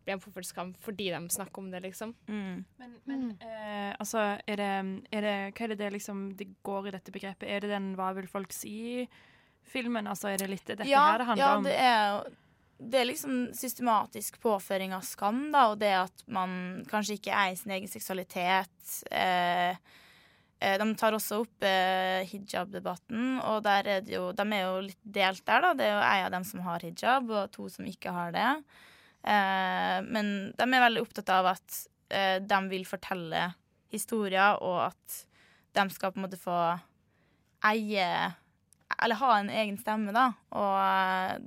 [0.06, 2.16] blir de påført skam fordi de snakker om det, liksom.
[2.28, 2.66] Mm.
[2.80, 6.88] Men, men eh, altså, er det, er det Hva er det det liksom det går
[6.88, 7.48] i dette begrepet?
[7.48, 10.08] Er det den Hva vil folk si-filmen?
[10.08, 12.38] Altså, er det litt dette ja, her det handler ja, det er
[12.82, 17.54] det er liksom systematisk påføring av skam, da, og det at man kanskje ikke er
[17.54, 18.74] i sin egen seksualitet.
[19.14, 19.78] Eh,
[20.58, 25.46] eh, de tar også opp eh, hijab-debatten, og er jo, de er jo litt delt
[25.46, 25.68] der.
[25.68, 25.74] da.
[25.78, 28.50] Det er jo ei av dem som har hijab, og to som ikke har det.
[29.22, 33.52] Eh, men de er veldig opptatt av at eh, de vil fortelle
[33.94, 35.22] historier, og at
[35.78, 36.58] de skal på en måte få
[37.70, 38.10] eie
[39.04, 40.28] Eller ha en egen stemme, da.
[40.54, 41.38] Og eh,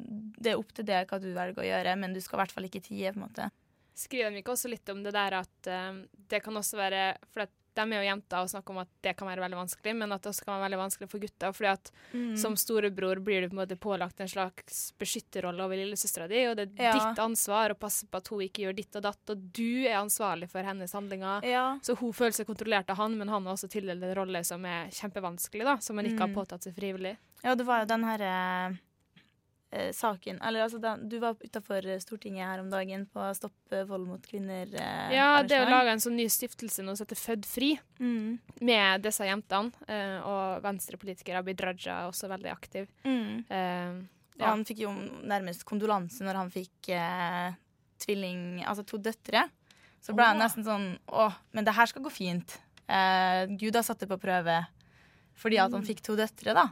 [0.42, 2.52] det er opp til deg hva du velger å gjøre, men du skal i hvert
[2.56, 3.50] fall ikke tie, på en måte.
[3.94, 7.46] Skriver de ikke også litt om det der at uh, det kan også være For
[7.74, 10.22] de er jo jenter og snakker om at det kan være veldig vanskelig, men at
[10.22, 11.52] det også kan være veldig vanskelig for gutter.
[11.54, 12.36] fordi at Mm.
[12.38, 16.56] som storebror blir du på en måte pålagt en slags beskytterrolle over lillesøstera di, og
[16.56, 16.92] det er Ja.
[16.94, 19.98] ditt ansvar å passe på at hun ikke gjør ditt og datt, og du er
[19.98, 21.42] ansvarlig for hennes handlinger.
[21.44, 21.78] Ja.
[21.82, 24.64] Så hun føler seg kontrollert av han, men han har også tildelt en rolle som
[24.64, 26.34] er kjempevanskelig, da, som han ikke Mm.
[26.34, 27.16] har påtatt seg frivillig.
[27.44, 28.76] Ja, det var jo den her eh,
[29.74, 33.82] eh, saken Eller altså, den, du var utafor Stortinget her om dagen på Stopp stoppe
[33.88, 34.66] vold mot kvinner.
[34.72, 35.70] Eh, Ja, det å arrangement.
[35.76, 38.38] lage en sånn ny stiftelse nå som heter Fødd fri, Mm.
[38.60, 42.88] med disse jentene, eh, og venstrepolitiker Abid Raja er også veldig aktiv.
[43.04, 43.44] Mm.
[43.50, 44.02] Eh,
[44.38, 44.46] ja.
[44.50, 44.90] Han fikk jo
[45.22, 47.52] nærmest kondolanse når han fikk eh,
[47.98, 49.48] tvilling Altså to døtre.
[50.02, 52.58] Så ble han nesten sånn Å, men det her skal gå fint.
[52.88, 54.66] Eh, Gud har satt det på prøve
[55.36, 55.86] fordi at han Mm.
[55.86, 56.68] fikk to døtre, da.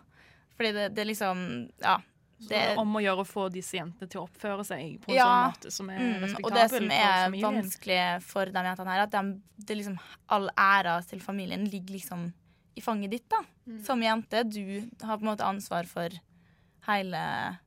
[0.56, 1.98] Fordi det, det liksom Ja.
[2.42, 4.96] Så det Det, er om å gjøre å få disse jentene til å oppføre seg
[5.00, 5.26] på en Ja.
[5.26, 9.02] sånn måte som er Mm, respektabel og det som er vanskelig for de jentene her,
[9.04, 12.32] at de, det liksom, all æra til familien ligger liksom
[12.74, 13.42] i fanget ditt, da.
[13.84, 14.42] Som jente.
[14.48, 16.08] Du har på en måte ansvar for
[16.88, 17.58] hele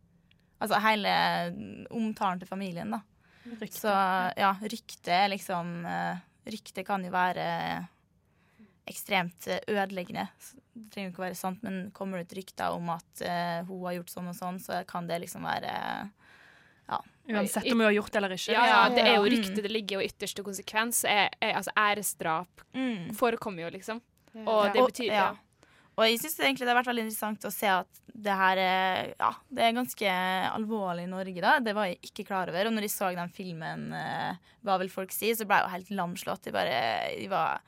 [0.62, 1.10] Altså hele
[1.92, 3.02] omtalen til familien, da.
[3.60, 3.78] Rykte.
[3.78, 3.92] Så
[4.38, 6.18] ja, rykte er liksom eh,
[6.48, 7.88] Rykte kan jo være
[8.88, 10.28] ekstremt ødeleggende.
[10.76, 13.62] Det trenger jo ikke å være sant, men kommer det ut rykter om at uh,
[13.70, 15.72] hun har gjort sånn og sånn, så kan det liksom være
[16.90, 17.00] ja.
[17.32, 18.52] Uansett om hun har gjort det eller ikke.
[18.54, 19.32] Ja, ja, det er jo Mm.
[19.34, 19.62] rykte.
[19.64, 21.00] Det ligger jo i ytterste konsekvens.
[21.10, 23.16] Er, er, altså æresdrap Mm.
[23.16, 24.02] forekommer jo, liksom.
[24.46, 25.32] Og det betyr ja.
[25.98, 29.14] Og jeg syns egentlig det har vært veldig interessant å se at det her er,
[29.18, 30.10] ja, det er ganske
[30.52, 31.40] alvorlig i Norge.
[31.42, 31.60] da.
[31.64, 32.68] Det var jeg ikke klar over.
[32.68, 35.72] Og når jeg så den filmen eh, 'Hva vil folk si', så ble jeg jo
[35.72, 36.44] helt lamslått.
[36.46, 37.62] Jeg, bare, jeg var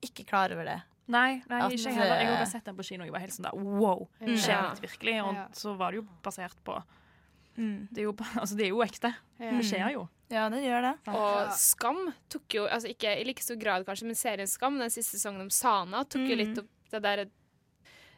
[0.00, 0.80] ikke klar over det.
[1.12, 2.16] Nei, nei At, ikke jeg heller.
[2.22, 4.34] Jeg eh, har sett den på kino jeg var helt sånn der wow, Mm.
[4.40, 4.62] skjer Ja.
[4.72, 5.16] dette virkelig?
[5.26, 5.46] Og Ja.
[5.52, 6.82] så var det jo basert på
[7.58, 7.88] Mm.
[7.92, 9.10] Det er jo, altså, det er jo ekte.
[9.38, 10.08] Det skjer jo.
[10.30, 10.92] Ja, det gjør det.
[11.12, 14.88] Og Skam tok jo, altså ikke i like stor grad kanskje, men serien Skam, den
[14.88, 16.38] siste sesongen om Sana, tok jo Mm.
[16.40, 17.26] litt opp det der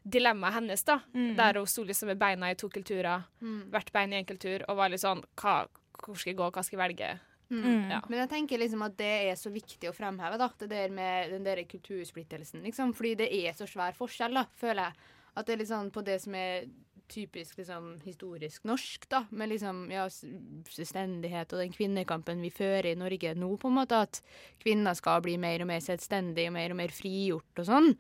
[0.07, 1.01] dilemmaet hennes, da.
[1.15, 1.35] Mm.
[1.37, 3.71] Der hun sto liksom med beina i to kulturer, Mm.
[3.71, 5.67] hvert bein i en kultur, og var litt sånn hva,
[6.05, 7.21] Hvor skal jeg gå, hva skal jeg velge?
[7.63, 7.91] Mm.
[7.93, 8.01] Ja.
[8.09, 10.51] Men jeg tenker liksom at det er så viktig å fremheve, da.
[10.59, 12.95] Det der med den der kultursplittelsen, liksom.
[12.97, 15.13] Fordi det er så svær forskjell, da, føler jeg.
[15.35, 16.67] At det er litt sånn på det som er
[17.11, 19.25] typisk liksom historisk norsk, da.
[19.31, 24.03] Med liksom ja, selvstendighet og den kvinnekampen vi fører i Norge nå, på en måte.
[24.09, 24.21] At
[24.63, 27.95] kvinner skal bli mer og mer selvstendige og mer og mer frigjort og sånn.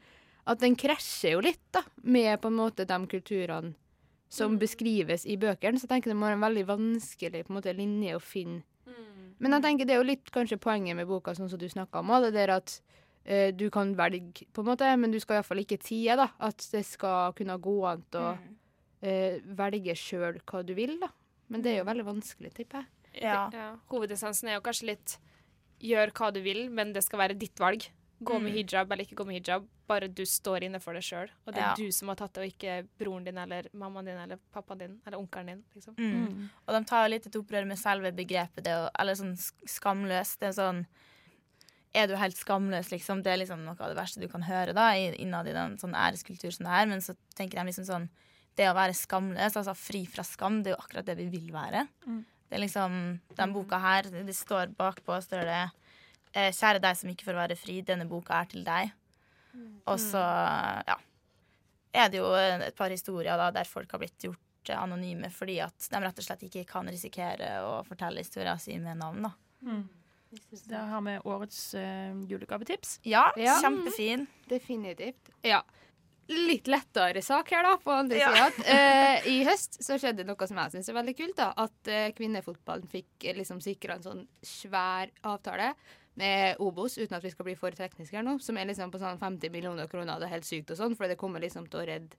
[0.50, 3.74] At den krasjer jo litt, da, med på en måte de kulturene
[4.34, 5.78] som beskrives i bøkene.
[5.78, 8.64] Så jeg tenker det må være en veldig vanskelig på en måte, linje å finne
[9.42, 12.02] men jeg tenker det er jo litt kanskje poenget med boka, sånn som du snakka
[12.02, 12.74] om, også, det der at
[13.24, 16.30] eh, du kan velge, på en måte, men du skal iallfall ikke tie, da.
[16.38, 18.26] At det skal kunne gå an å
[19.04, 21.10] eh, velge sjøl hva du vil, da.
[21.52, 22.90] Men det er jo veldig vanskelig, tipper jeg.
[23.22, 23.44] Ja.
[23.54, 23.68] Ja.
[23.92, 25.18] Hovedessensen er jo kanskje litt
[25.84, 27.84] gjør hva du vil, men det skal være ditt valg.
[28.24, 28.56] Gå med Mm.
[28.58, 29.66] hijab eller ikke gå med hijab.
[29.86, 31.28] Bare du står inne for det sjøl.
[31.46, 31.74] Og det er Ja.
[31.76, 35.00] du som har tatt det, og ikke broren din eller mammaen din eller pappaen din
[35.06, 35.64] eller onkelen din.
[35.74, 35.94] liksom.
[35.96, 36.48] Mm.
[36.68, 40.38] Og de tar jo litt et opprør med selve begrepet, det eller sånn sk- skamløs.
[40.38, 40.86] Det er sånn
[41.96, 43.22] Er du helt skamløs, liksom?
[43.22, 45.94] Det er liksom noe av det verste du kan høre da, innad i den sånn
[45.94, 46.86] æreskultur som det er.
[46.86, 48.08] Men så tenker de liksom sånn
[48.56, 51.52] Det å være skamløs, altså fri fra skam, det er jo akkurat det vi vil
[51.52, 51.88] være.
[52.06, 52.24] Mm.
[52.50, 55.70] Det er liksom Den boka her, det står bakpå, står det
[56.34, 58.90] Kjære deg som ikke får være fri, denne boka er til deg.
[59.86, 60.18] Og så,
[60.88, 60.96] ja
[61.94, 65.60] er det jo et par historier da, der folk har blitt gjort eh, anonyme fordi
[65.64, 69.28] at de rett og slett ikke kan risikere å fortelle historien sin med navn.
[69.28, 69.32] da.
[69.68, 69.84] Mm.
[70.34, 72.96] Så Der har vi årets uh, julegavetips.
[73.06, 73.54] Ja, Ja.
[73.62, 74.26] kjempefin.
[74.50, 75.30] Definitivt.
[75.46, 75.60] Ja.
[76.26, 78.32] Litt lettere sak her, da, på andre Ja.
[78.32, 78.64] sida.
[78.74, 81.36] Uh, I høst så skjedde noe som jeg syns er veldig kult.
[81.38, 85.70] da, At uh, kvinnefotballen fikk eh, liksom sikra en sånn svær avtale
[86.20, 89.02] med Obos, uten at vi skal bli for tekniske her nå, som er liksom på
[89.02, 90.20] sånn 50 millioner kroner.
[90.20, 92.18] Det er helt sykt og sånn, for det kommer liksom til å redde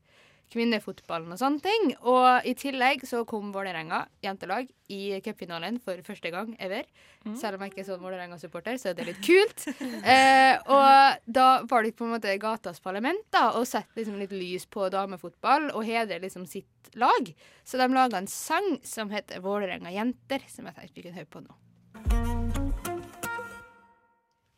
[0.53, 1.91] kvinnefotballen og sånne ting.
[2.05, 6.85] Og i tillegg så kom Vålerenga jentelag i cupfinalen for første gang ever.
[7.39, 9.65] Selv om jeg ikke er sånn Vålerenga-supporter, så er det litt kult.
[10.13, 14.35] eh, og da var det på en måte gatas parlament da, og sette liksom litt
[14.35, 17.33] lys på damefotball og hedrer liksom sitt lag.
[17.65, 21.33] Så de laga en sang som heter Vålerenga jenter, som jeg tenkte vi kunne høre
[21.33, 22.24] på nå.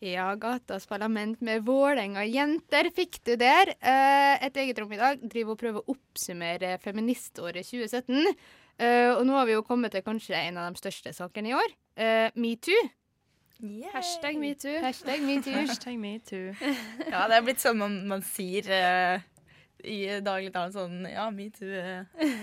[0.05, 3.71] Ja, Gatas parlament med Vålerenga jenter fikk du der.
[3.81, 8.29] Eh, et eget rom i dag driver og prøver å oppsummere feministåret 2017.
[8.77, 11.55] Eh, og nå har vi jo kommet til kanskje en av de største sakene i
[11.57, 11.73] år.
[11.97, 12.77] Uh, Metoo.
[13.95, 14.75] Hashtag metoo.
[14.83, 15.55] Hashtag metoo.
[15.57, 16.53] Hashtag metoo.
[17.09, 18.69] Ja, det er blitt sånn man, man sier
[19.83, 21.67] eh, daglig tale sånn Ja, metoo.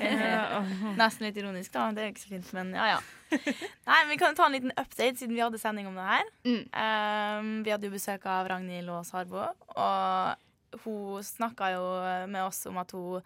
[0.04, 1.88] Uh, nesten litt ironisk, da.
[1.94, 3.00] Det er jo ikke så fint, men ja, ja.
[3.34, 6.30] Nei, men Vi kan ta en liten update, siden vi hadde sending om det her.
[6.46, 6.60] Mm.
[6.70, 11.84] Um, vi hadde jo besøk av Ragnhild Aas Harbo, og hun snakka jo
[12.30, 13.22] med oss om at hun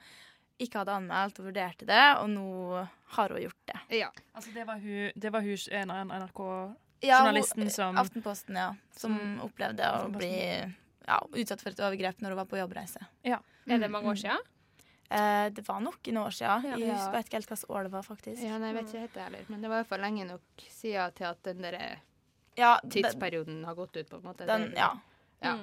[0.59, 2.49] ikke hadde anmeldt og vurderte det, og nå
[3.14, 3.79] har hun gjort det.
[4.01, 4.11] Ja.
[4.33, 8.68] Altså, det var hun, det var hun en av NRK-journalisten ja, som Aftenposten, ja.
[8.99, 10.35] Som opplevde å bli
[11.09, 13.01] ja, utsatt for et overgrep når hun var på jobbreise.
[13.27, 13.40] Ja.
[13.68, 14.44] Er det mange år siden?
[15.11, 16.66] Eh, det var nok noen år siden.
[16.68, 16.94] Jeg Ja.
[16.99, 18.42] husker ikke helt hvilket år det var, faktisk.
[18.44, 19.44] ja, nei, jeg vet ikke helt det heller.
[19.49, 21.79] Men det var iallfall lenge nok siden til at den der
[22.59, 24.44] Ja, tidsperioden har gått ut, på en måte.
[24.47, 24.90] Den, ja.
[25.42, 25.57] ja.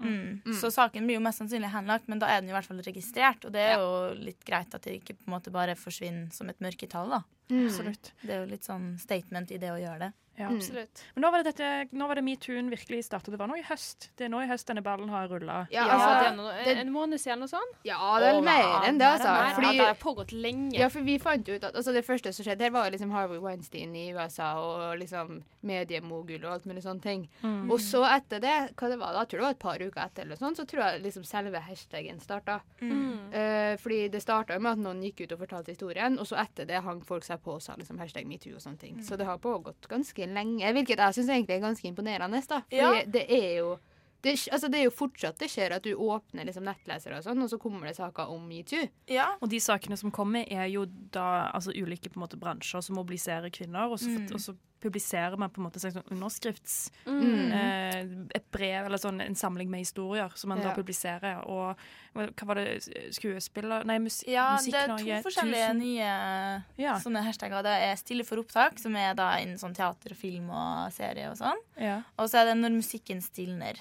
[0.00, 0.42] Mm.
[0.60, 3.44] Så saken blir jo mest sannsynlig henlagt, men da er den i hvert fall registrert.
[3.46, 6.48] Og det er jo litt greit at det ikke på en måte bare forsvinner som
[6.50, 7.08] et mørketall.
[7.14, 7.22] da.
[7.50, 7.66] Mm.
[7.66, 8.12] Absolutt.
[8.22, 10.12] Det er jo litt sånn statement i det å gjøre det.
[10.36, 10.48] Ja.
[10.48, 10.56] Mm.
[10.56, 11.02] Absolutt.
[11.14, 13.30] Men nå var det, dette, nå var det metoo-en virkelig startet.
[13.34, 14.08] Det var nå i høst.
[14.18, 15.60] Det er nå i høst denne ballen har rulla.
[15.70, 17.76] Ja, Ja, altså, det er noe, en måned siden eller noe sånt?
[17.86, 19.30] Ja, det er mer enn det, altså.
[19.30, 19.54] mer.
[19.54, 20.74] Fordi- det har pågått lenge.
[20.78, 23.38] Ja, for vi fant ut at altså det første som skjedde her, var liksom Harvey
[23.38, 27.28] Weinstein i USA og liksom mediemogul og alt mulig sånne ting.
[27.42, 27.70] Mm.
[27.72, 30.02] Og så etter det, hva det var da, jeg tror det var et par uker
[30.04, 32.58] etter, eller sånn, så tror jeg liksom selve hashtagen starta.
[32.80, 33.32] Mm.
[33.32, 36.66] Eh, fordi det starta med at noen gikk ut og fortalte historien, og så etter
[36.68, 39.00] det hang folk seg på og sa liksom hashtag metoo og sånne ting.
[39.04, 42.40] Så det har pågått ganske lenge, hvilket jeg syns egentlig er ganske imponerende.
[42.48, 42.60] da.
[42.70, 43.04] Fordi Ja.
[43.04, 43.78] det er jo
[44.22, 47.42] det, altså det er jo fortsatt det skjer at du åpner liksom nettlesere og sånn,
[47.42, 48.88] og så kommer det saker om metoo.
[49.06, 49.34] Ja.
[49.42, 52.96] Og de sakene som kommer, er jo da altså, ulike på en måte, bransjer som
[52.96, 54.32] mobiliserer kvinner, og så, Mm.
[54.32, 56.76] og så publiserer man på en måte en sånn underskrifts...
[57.08, 57.52] Mm.
[57.56, 58.00] Eh,
[58.36, 60.68] et brev eller sånn, en samling med historier som man Ja.
[60.70, 61.40] da publiserer.
[61.48, 61.76] Og
[62.14, 62.84] hva var det
[63.16, 64.92] Skuespiller Nei, mus Ja, Musikk det er
[65.22, 66.94] to forskjellige tusen- nye Ja.
[67.00, 67.62] sånne hashtagger.
[67.62, 71.36] Det er Stille for opptak, som er da innen sånn teater film og serie og
[71.40, 71.58] sånn.
[71.80, 72.02] Ja.
[72.18, 73.80] Og så er det Når musikken stilner.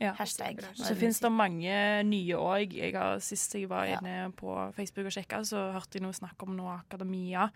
[0.00, 0.12] Ja.
[0.18, 0.60] Hashtag.
[0.76, 2.74] Så finnes det mange nye òg.
[3.24, 3.98] Sist jeg var Ja.
[4.00, 7.50] inne på Facebook og sjekka, så hørte jeg noe snakk om noe akademia.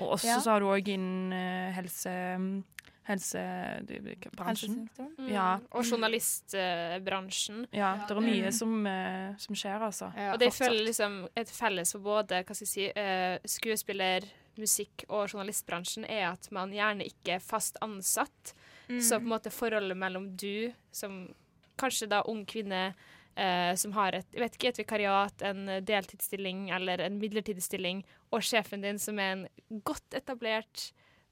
[0.00, 0.38] Og også Ja.
[0.40, 2.64] så har du òg innen eh, helse...
[3.08, 4.88] Helsebransjen.
[5.18, 5.28] Mm.
[5.32, 5.58] Ja.
[5.72, 7.66] Og journalistbransjen.
[7.72, 10.10] Ja, det er mye som, eh, som skjer, altså.
[10.16, 10.68] Ja, og det fortsatt.
[10.68, 14.24] føler liksom et felles for både hva skal jeg si, eh, skuespiller,
[14.58, 18.52] musikk og journalistbransjen er at man gjerne ikke er fast ansatt.
[18.88, 19.00] Mm.
[19.00, 21.28] Så på en måte forholdet mellom du, som
[21.78, 22.94] kanskje da ung kvinne
[23.38, 27.62] eh, som har et, jeg vet ikke, et vikariat, en eh, deltidsstilling eller en midlertidig
[27.62, 29.46] stilling, og sjefen din som er en
[29.86, 30.88] godt etablert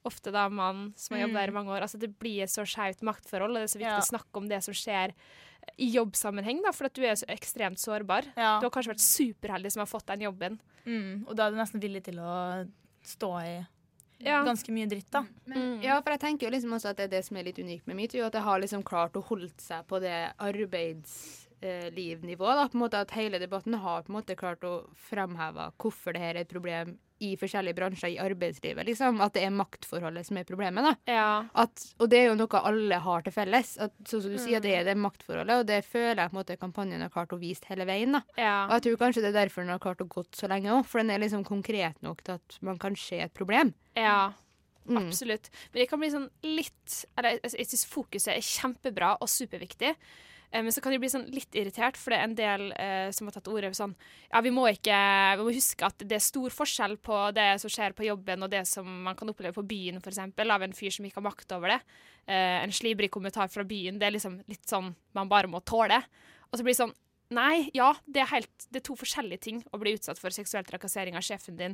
[0.07, 1.57] ofte da mann som har jobbet der i Mm.
[1.59, 1.81] mange år.
[1.83, 3.99] Altså Det blir et så skjevt maktforhold, og det er så viktig Ja.
[3.99, 5.11] å snakke om det som skjer
[5.77, 8.23] i jobbsammenheng, da, for at du er så ekstremt sårbar.
[8.37, 8.59] Ja.
[8.61, 10.59] Du har kanskje vært superheldig som har fått den jobben.
[10.85, 11.27] Mm.
[11.27, 12.69] Og da er du nesten villig til å
[13.03, 13.67] stå i
[14.23, 14.43] Ja.
[14.45, 15.25] ganske mye dritt, da.
[15.45, 15.81] Mm.
[15.83, 17.87] Ja, for jeg tenker jo liksom også at det er det som er litt unikt
[17.87, 22.55] med metoo, at det har liksom klart å holde seg på det arbeidslivnivået.
[22.57, 24.73] da, på en måte At hele debatten har på en måte klart å
[25.09, 28.85] fremheve hvorfor det her er et problem i forskjellige bransjer i arbeidslivet.
[28.85, 30.83] liksom, At det er maktforholdet som er problemet.
[30.83, 30.93] da.
[31.11, 31.45] Ja.
[31.55, 33.77] At, og det er jo noe alle har til felles.
[33.81, 34.85] At, sånn som du sier, det er Mm.
[34.85, 37.85] det maktforholdet, og det føler jeg på en måte kampanjen har klart å vise hele
[37.85, 38.11] veien.
[38.11, 38.21] da.
[38.37, 38.65] ja.
[38.67, 40.85] Og jeg tror kanskje det er derfor den har klart å gått så lenge òg,
[40.85, 43.73] for den er liksom konkret nok til at man kan se et problem.
[43.95, 44.33] ja.
[44.87, 45.09] Mm.
[45.09, 45.49] Absolutt.
[45.73, 49.95] Men det kan bli sånn litt eller Jeg, jeg syns fokuset er kjempebra og superviktig.
[50.51, 53.09] Eh, Men så kan de bli sånn litt irritert, for det er en del eh,
[53.15, 53.95] som har tatt ordet sånn
[54.31, 54.97] Ja, vi må ikke
[55.39, 58.51] Vi må huske at det er stor forskjell på det som skjer på jobben, og
[58.53, 61.51] det som man kan oppleve på byen, f.eks., av en fyr som ikke har makt
[61.57, 61.81] over det.
[62.27, 63.99] Eh, en slibrig kommentar fra byen.
[63.99, 65.99] Det er liksom litt sånn man bare må tåle.
[66.47, 66.95] Og så blir det sånn
[67.27, 70.63] Nei, ja, det er, helt, det er to forskjellige ting å bli utsatt for seksuell
[70.63, 71.73] trakassering av sjefen din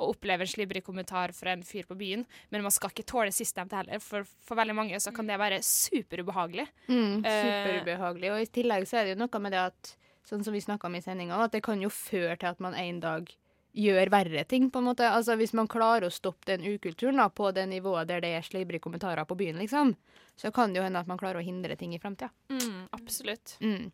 [0.00, 3.32] og oppleve en slibrig kommentar fra en fyr på byen, men man skal ikke tåle
[3.34, 4.02] sistnevnte heller.
[4.02, 6.66] For, for veldig mange så kan det være superubehagelig.
[6.88, 8.32] Mm, Eh, superubehagelig.
[8.32, 9.94] Og i tillegg så er det jo noe med det at
[10.28, 12.76] sånn som vi snakka om i sendinga, at det kan jo føre til at man
[12.78, 13.30] en dag
[13.72, 15.08] gjør verre ting, på en måte.
[15.08, 18.44] Altså Hvis man klarer å stoppe den ukulturen da, på det nivået der det er
[18.46, 19.94] slibrige kommentarer på byen, liksom,
[20.36, 22.30] så kan det jo hende at man klarer å hindre ting i framtida.
[22.52, 23.56] Mm, absolutt.
[23.60, 23.90] Mm.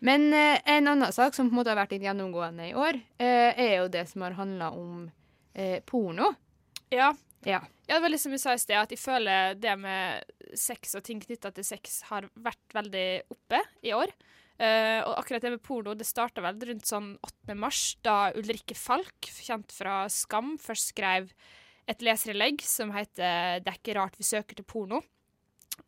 [0.00, 2.98] Men eh, en annen sak som på en måte har vært litt gjennomgående i år,
[3.20, 5.10] eh, er jo det som har handla om
[5.54, 6.32] eh, porno.
[6.90, 7.12] Ja.
[7.46, 7.62] Ja.
[7.86, 10.26] Ja, det var liksom jeg sa i sted, at jeg føler det med
[10.58, 14.12] sex og ting knytta til sex har vært veldig oppe i år.
[14.60, 17.54] Uh, og akkurat det med porno det starta vel rundt sånn 8.
[17.56, 21.30] mars, da Ulrikke Falk, kjent fra Skam, først skrev
[21.88, 25.00] et leserinnlegg som heter 'Det er ikke rart vi søker til porno'.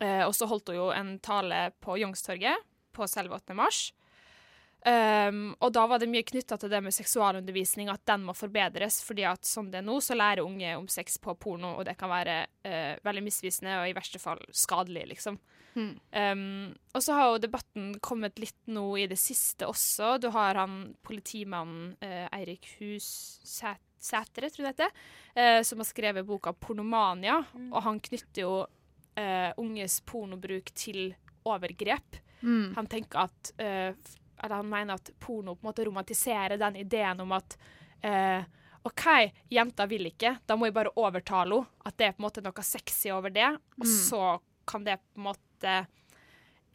[0.00, 2.64] Uh, og så holdt hun jo en tale på Youngstorget
[2.96, 3.54] på selve 8.
[3.54, 3.92] mars.
[4.82, 8.98] Um, og da var det mye knytta til det med seksualundervisning, at den må forbedres.
[9.06, 11.94] fordi at sånn det er nå, så lærer unge om sex på porno, og det
[12.00, 15.38] kan være uh, veldig misvisende og i verste fall skadelig, liksom.
[15.74, 15.92] Mm.
[16.12, 20.16] Um, og så har jo debatten kommet litt nå i det siste også.
[20.20, 24.96] Du har han politimannen uh, Eirik Hussætre, tror jeg det heter,
[25.38, 31.14] uh, som har skrevet boka 'Pornomania', og han knytter jo uh, unges pornobruk til
[31.46, 32.18] overgrep.
[32.42, 32.74] Mm.
[32.74, 33.54] Han tenker at
[34.42, 37.56] eller han mener at porno på en måte romantiserer den ideen om at
[38.02, 38.42] eh,
[38.84, 39.04] OK,
[39.54, 41.66] jenta vil ikke, da må jeg bare overtale henne.
[41.86, 43.46] At det er på en måte noe sexy over det.
[43.78, 43.92] Og Mm.
[44.08, 45.86] så kan det på en måte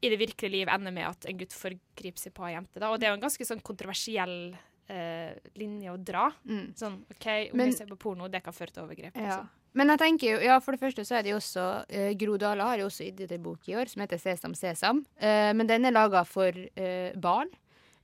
[0.01, 2.79] i det virkelige liv ende med at en gutt forgriper seg på ei jente.
[2.79, 2.91] Da.
[2.91, 4.55] Og det er jo en ganske sånn kontroversiell
[4.87, 6.29] eh, linje å dra.
[6.47, 6.73] Mm.
[6.79, 9.15] Sånn OK, Men- jeg ser på porno, det kan føre til overgrep.
[9.15, 9.21] Ja.
[9.27, 9.49] liksom.
[9.77, 12.39] Men jeg tenker jo, ja, for det første så er det jo også uh, Gro
[12.41, 15.03] Dale har jo også gitt ut en bok i år som heter Sesam Sesam.
[15.21, 17.53] Uh, men den er laga for uh, barn.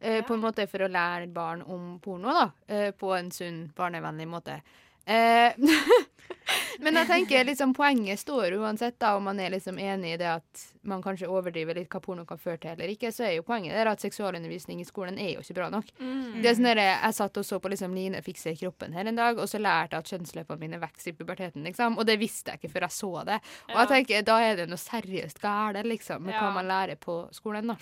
[0.03, 0.17] Ja.
[0.27, 2.89] På en måte for å lære barn om porno, da.
[2.99, 4.57] på en sunn, barnevennlig måte.
[5.05, 5.53] Eh,
[6.83, 10.29] men jeg tenker liksom poenget står uansett, da, om man er liksom enig i det
[10.37, 13.45] at man kanskje overdriver litt hva porno kan føre til eller ikke, så er jo
[13.47, 15.91] poenget der at seksualundervisning i skolen er jo ikke bra nok.
[15.99, 16.41] Mm.
[16.43, 19.19] Det er sånn der, Jeg satt og så på liksom Line fikse kroppen her en
[19.19, 21.63] dag, og så lærte jeg at kjønnsleppene mine vokser i puberteten.
[21.63, 23.39] liksom, Og det visste jeg ikke før jeg så det.
[23.69, 27.17] Og jeg tenker, Da er det noe seriøst galt liksom, med hva man lærer på
[27.31, 27.71] skolen.
[27.71, 27.77] da.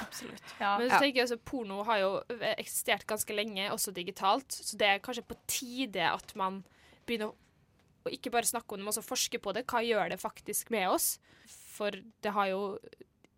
[0.00, 0.42] Absolutt.
[0.64, 0.78] Ja.
[0.78, 2.10] Men så tenker jeg altså, porno har jo
[2.54, 4.54] eksistert ganske lenge, også digitalt.
[4.54, 6.62] Så det er kanskje på tide at man
[7.06, 7.32] begynner
[8.04, 9.64] å ikke bare snakke om det, men også forske på det.
[9.66, 11.18] Hva gjør det faktisk med oss?
[11.74, 11.90] For
[12.22, 12.78] det har jo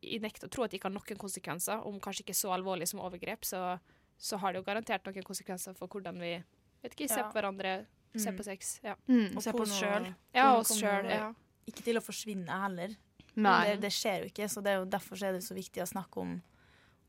[0.03, 2.87] Jeg nekter å tro at det ikke har noen konsekvenser, om kanskje ikke så alvorlig
[2.87, 3.81] som overgrep, så,
[4.19, 6.35] så har det jo garantert noen konsekvenser for hvordan vi
[6.83, 7.31] vet ikke, ser Ja.
[7.31, 8.37] på hverandre, ser Mm.
[8.39, 8.81] på sex.
[8.85, 9.35] Ja, Mm.
[9.37, 10.15] Og ser på oss sjøl.
[10.35, 11.09] ja oss sjøl.
[11.11, 11.33] Ja.
[11.67, 12.95] Ikke til å forsvinne heller.
[13.35, 15.89] Det, det skjer jo ikke, så det er jo derfor er det så viktig å
[15.91, 16.43] snakke om,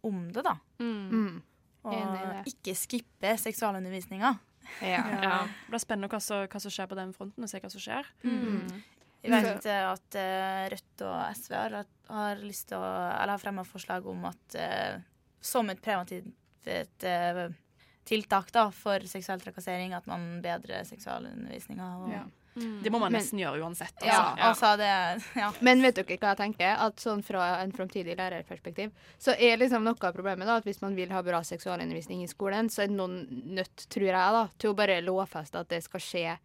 [0.03, 0.55] om det, da.
[0.79, 1.11] Mm.
[1.11, 1.41] Mm.
[1.83, 4.39] Og ikke skippe seksualundervisninga.
[4.81, 5.01] Ja.
[5.23, 5.37] Ja.
[5.47, 7.83] Det blir spennende hva som, hva som skjer på den fronten, og se hva som
[7.83, 8.09] skjer.
[8.23, 8.83] Mm.
[9.27, 11.77] Jeg vet eh, at uh, Rødt og SV har,
[12.13, 14.99] har lyst til å Eller har fremma forslag om at uh,
[15.43, 17.47] som et preventivt eh,
[18.07, 21.87] tiltak da, for seksuell trakassering, at man bedrer seksualundervisninga.
[22.01, 22.23] Og, Ja.
[22.83, 23.93] Det må man Men- nesten gjøre uansett.
[24.01, 24.07] Altså.
[24.37, 24.49] Ja.
[24.49, 24.89] Altså, det
[25.35, 25.51] Ja.
[25.61, 26.75] Men vet dere hva jeg tenker?
[26.87, 30.81] At sånn Fra en framtidig lærerperspektiv så er liksom noe av problemet da, at hvis
[30.81, 33.27] man vil ha bra seksualundervisning i skolen, så er noen
[33.57, 36.37] nødt, tror jeg, da, til å bare lovfeste at det skal skje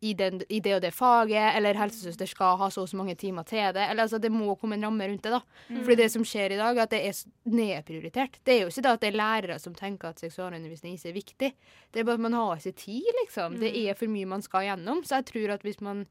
[0.00, 3.14] i, den, i det og det faget, eller helsesøster skal ha så og så mange
[3.18, 3.86] timer til det.
[3.88, 5.32] Eller altså, Det må komme en ramme rundt det.
[5.32, 5.40] da.
[5.70, 7.22] Fordi det som skjer i dag, er at det er
[7.56, 8.38] nedprioritert.
[8.44, 11.16] Det er jo ikke da at det er lærere som tenker at seksualundervisning ikke er
[11.16, 11.50] viktig.
[11.92, 13.58] Det er bare at man har ikke tid, liksom.
[13.62, 15.02] Det er for mye man skal gjennom.
[15.06, 16.04] Så jeg tror at hvis man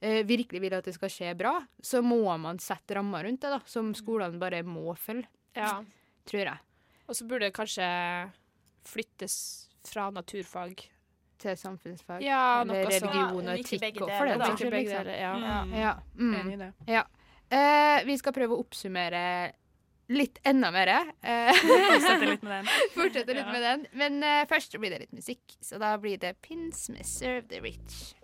[0.00, 3.50] eh, virkelig vil at det skal skje bra, så må man sette rammer rundt det,
[3.56, 5.26] da, som skolene bare må følge,
[5.58, 5.80] ja.
[6.30, 6.58] tror jeg.
[7.04, 7.86] Og så burde det kanskje
[8.88, 9.36] flyttes
[9.84, 10.86] fra naturfag
[11.38, 12.22] Til samfunnsfag.
[12.22, 15.10] Ja, eller religion og etikk og for den saks skyld.
[15.10, 15.34] ja.
[15.42, 15.58] Ja.
[15.74, 15.92] Ja.
[16.18, 16.34] Mm.
[16.40, 16.72] Enig i det.
[16.88, 17.02] ja.
[17.54, 19.52] Uh, vi skal prøve å oppsummere
[20.14, 20.90] litt enda mer.
[21.24, 22.72] Uh, Fortsette litt med den.
[22.96, 23.52] Fortsette litt Ja.
[23.52, 23.86] med den.
[23.92, 27.60] Men uh, først blir det litt musikk, så da blir det Pins med 'Serve the
[27.60, 28.14] Rich'.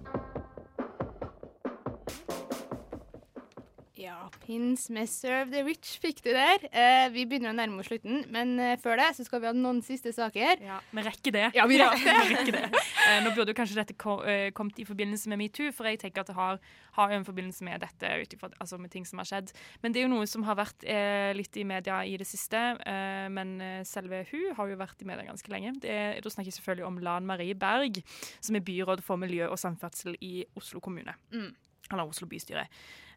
[4.01, 6.63] Ja, Pins med 'Serve the Rich' fikk du der.
[6.73, 9.53] Eh, vi begynner å nærme oss slutten, men eh, før det så skal vi ha
[9.53, 10.63] noen siste saker.
[10.65, 11.43] Ja, Vi rekker det.
[11.55, 12.15] Ja, vi rekker det.
[12.31, 12.81] Vi rekker det.
[13.11, 13.93] Eh, nå burde jo kanskje dette
[14.25, 16.57] eh, kommet i forbindelse med metoo, for jeg tenker at det har,
[16.97, 19.53] har en forbindelse med dette, altså med ting som har skjedd.
[19.85, 22.57] Men det er jo noe som har vært eh, litt i media i det siste.
[22.81, 25.77] Eh, men selve hun har jo vært i media ganske lenge.
[25.85, 28.01] Det er, da snakker jeg selvfølgelig om Lan Marie Berg,
[28.41, 31.13] som er byråd for miljø og samferdsel i Oslo kommune.
[31.37, 31.53] Mm.
[31.91, 32.67] Eller Oslo bystyre.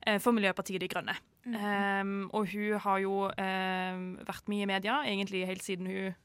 [0.05, 1.15] eh, For Miljøpartiet De Grønne.
[1.45, 6.15] Um, og hun har jo um, vært mye i media, egentlig helt siden hun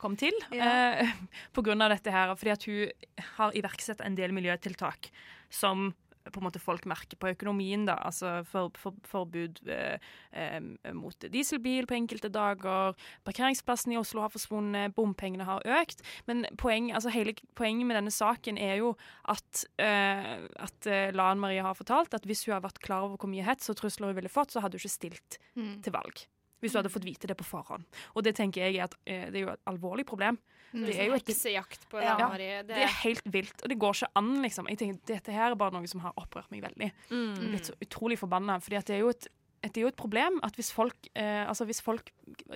[0.00, 0.34] kom til.
[0.54, 1.02] Ja.
[1.02, 1.10] uh,
[1.56, 5.10] på grunn av dette her, fordi at hun har iverksatt en del miljøtiltak
[5.50, 5.90] som
[6.28, 7.86] på en måte folk merker på økonomien.
[7.88, 9.98] da, altså for, for, Forbud eh,
[10.32, 10.60] eh,
[10.92, 12.96] mot dieselbil på enkelte dager.
[13.24, 16.04] Parkeringsplassen i Oslo har forsvunnet, bompengene har økt.
[16.26, 18.94] Men poeng, altså hele poenget med denne saken er jo
[19.28, 23.16] at, eh, at eh, Lan Marie har fortalt at hvis hun har vært klar over
[23.16, 25.82] hvor mye hets og trusler hun ville fått, så hadde hun ikke stilt Mm.
[25.82, 26.26] til valg.
[26.60, 27.84] Hvis du hadde fått vite det på forhånd.
[28.14, 30.38] Og det tenker jeg er, at, eh, det er jo et alvorlig problem.
[30.72, 30.84] Mm.
[30.86, 32.62] Det er jo et Heksejakt på ja, Marie.
[32.62, 34.68] det er helt vilt, og det går ikke an, liksom.
[34.70, 36.92] Jeg tenker, Dette her er bare noe som har opprørt meg veldig.
[37.10, 37.34] Mm.
[37.50, 38.60] Blitt så utrolig forbanna.
[38.62, 39.26] For det er jo et
[39.60, 42.06] det er jo et problem at hvis folk, eh, altså hvis folk,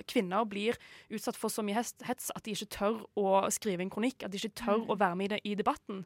[0.09, 0.73] kvinner, blir
[1.13, 4.39] utsatt for så mye hets at de ikke tør å skrive en kronikk, at de
[4.41, 4.89] ikke tør Mm.
[4.89, 6.05] å være med i, det, i debatten,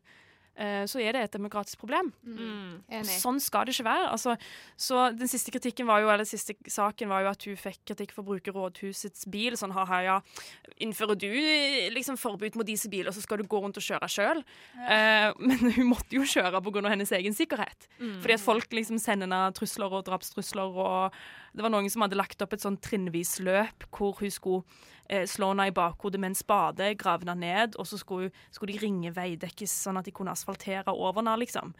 [0.59, 2.11] så er det et demokratisk problem.
[2.23, 2.81] Mm.
[2.99, 3.17] Enig.
[3.21, 4.09] sånn skal det ikke være.
[4.11, 4.35] Altså,
[4.75, 8.13] så den siste kritikken var jo, eller siste saken var jo at hun fikk kritikk
[8.15, 9.55] for å bruke rådhusets bil.
[9.59, 10.17] Sånn ha-ha, ja.
[10.83, 11.29] Innfører du
[11.95, 14.43] liksom forbud mot disse biler, så skal du gå rundt og kjøre sjøl?
[14.83, 16.85] Eh, men hun måtte jo kjøre pga.
[16.89, 17.87] hennes egen sikkerhet.
[17.99, 18.17] Mm.
[18.21, 21.15] Fordi at folk liksom sender henne trusler og drapstrusler, og
[21.53, 24.63] det var noen som hadde lagt opp et sånn trinnvis løp hvor hun skulle
[25.09, 28.75] eh, slå henne i bakhodet med en spade, grave henne ned, og så skulle, skulle
[28.75, 31.73] de ringe Veidekkes sånn at de kunne asfaltere over henne, liksom.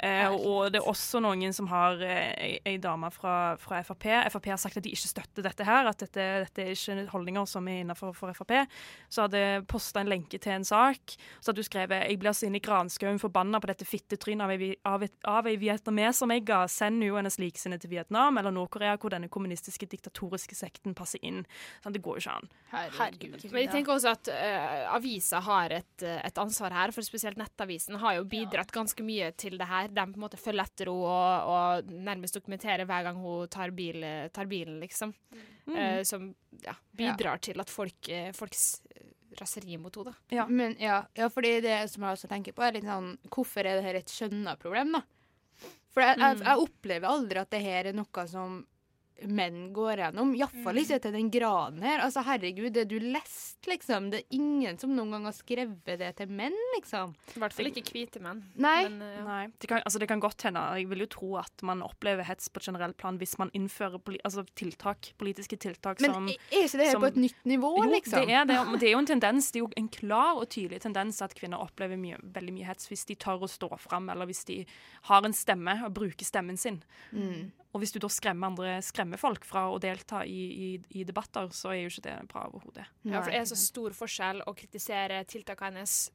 [0.00, 4.06] Eh, og det er også noen som har eh, ei, ei dame fra, fra Frp.
[4.32, 7.44] Frp har sagt at de ikke støtter dette her, at dette, dette er ikke holdninger
[7.46, 8.54] som er innenfor for Frp.
[9.12, 11.14] Så hadde posta en lenke til en sak.
[11.40, 14.76] Så hadde du skrevet 'Jeg blir i granskauen forbanna på dette fittetrynet av ei, vi-
[14.84, 16.66] av, et- av ei vietnameser jeg ga.
[16.66, 21.44] Send hun hennes likesinnede til Vietnam eller Nord-Korea, hvor denne kommunistiske, diktatoriske sekten passer inn.
[21.84, 22.48] Sånn, det går jo ikke an.
[22.72, 23.52] Herregud.
[23.52, 27.36] Men jeg tenker også at uh, avisa har et, eh, et ansvar her, for spesielt
[27.36, 29.81] Nettavisen har jo bidratt ganske mye til det her.
[29.88, 33.70] De på en måte følger etter henne og, og nærmest dokumenterer hver gang hun tar,
[33.70, 35.14] bil, tar bilen, liksom.
[35.66, 35.74] Mm.
[35.76, 38.82] Uh, som ja, bidrar til at folk, eh, folks
[39.40, 40.12] raseri mot henne.
[40.30, 40.46] da.
[40.48, 43.78] Men, ja, ja, fordi det som jeg også tenker på, er litt sånn Hvorfor er
[43.78, 45.02] det her et skjønna problem, da?
[45.92, 46.44] For jeg, jeg, Mm.
[46.46, 48.66] jeg opplever aldri at det her er noe som
[49.28, 50.32] menn går gjennom.
[50.34, 52.00] Iallfall ikke til den graden her.
[52.04, 54.10] Altså, herregud, det du leste, liksom.
[54.10, 57.14] Det er ingen som noen gang har skrevet det til menn, liksom.
[57.36, 58.42] I hvert fall ikke hvite menn.
[58.56, 58.88] Nei.
[58.88, 59.24] Men, eh, ja.
[59.28, 60.64] Nei, det kan, altså det kan godt hende.
[60.80, 64.18] Jeg vil jo tro at man opplever hets på generell plan hvis man innfører poli
[64.24, 67.72] altså tiltak, politiske tiltak Men som er ikke det her som- på et nytt nivå,
[67.84, 68.26] jo, liksom?
[68.26, 68.58] det er det.
[68.66, 71.34] Men det er jo en tendens, det er jo en klar og tydelig tendens at
[71.34, 74.64] kvinner opplever mye, veldig mye hets hvis de tør å stå fram, eller hvis de
[75.02, 76.82] har en stemme og bruker stemmen sin.
[77.12, 77.50] Mm.
[77.74, 80.40] Og hvis du da skremmer andre skremmer folk fra å delta i,
[80.76, 82.86] i, i debatter, så er jo ikke det bra overhodet.
[83.04, 86.10] Ja, for det er så stor forskjell å kritisere tiltakene hennes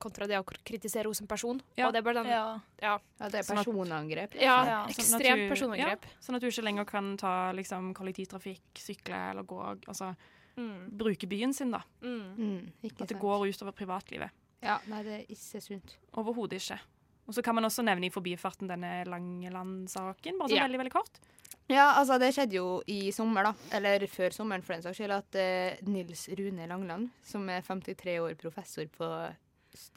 [0.00, 1.58] kontra det å kritisere henne som person.
[1.76, 1.86] Ja.
[1.88, 2.60] Og det er bare den Ja.
[2.80, 4.34] Ja, Ja, det er Sånn personangrep.
[4.40, 4.86] ja, Ja.
[4.86, 6.02] Sånn ekstremt personangrep.
[6.04, 10.14] Ja, sånn at du ikke lenger kan ta liksom, kollektivtrafikk, sykle eller gå Altså
[10.56, 10.90] Mm.
[10.96, 11.82] bruke byen sin, da.
[12.02, 12.34] Mm.
[12.36, 13.20] Mm, At det sant.
[13.20, 14.30] går utover privatlivet.
[14.62, 15.96] Ja, nei, det er ikke sunt.
[16.14, 16.80] Overhodet ikke.
[17.28, 20.66] Og så kan man også nevne i forbifarten denne Langeland-saken, bare så Ja.
[20.66, 21.20] veldig, veldig kort.
[21.68, 23.76] Ja, altså det skjedde jo i sommer, da.
[23.76, 25.12] Eller før sommeren, for den saks skyld.
[25.18, 29.08] At eh, Nils Rune Langland, som er 53 år professor på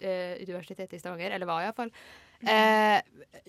[0.04, 1.94] eh, Universitetet i Stavanger, eller var iallfall,
[2.48, 3.02] eh,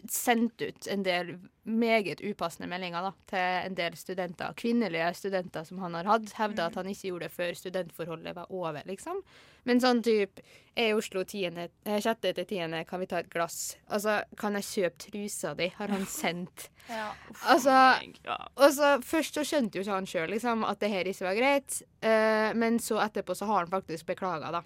[0.09, 4.55] sendte ut en del meget upassende meldinger da, til en del studenter.
[4.59, 6.33] Kvinnelige studenter som han har hatt.
[6.39, 9.23] Hevda at han ikke gjorde det før studentforholdet var over, liksom.
[9.69, 10.43] Men sånn type
[10.75, 13.77] Er i Oslo 10., eh, sjette til tiende, kan vi ta et glass?
[13.93, 15.67] Altså, kan jeg kjøpe trusa di?
[15.77, 16.71] Har han sendt.
[16.89, 17.11] Ja.
[17.45, 17.75] Altså,
[18.57, 21.83] altså, Først så skjønte jo ikke han sjøl liksom, at det her ikke var greit,
[22.01, 24.65] eh, men så etterpå så har han faktisk beklaga, da.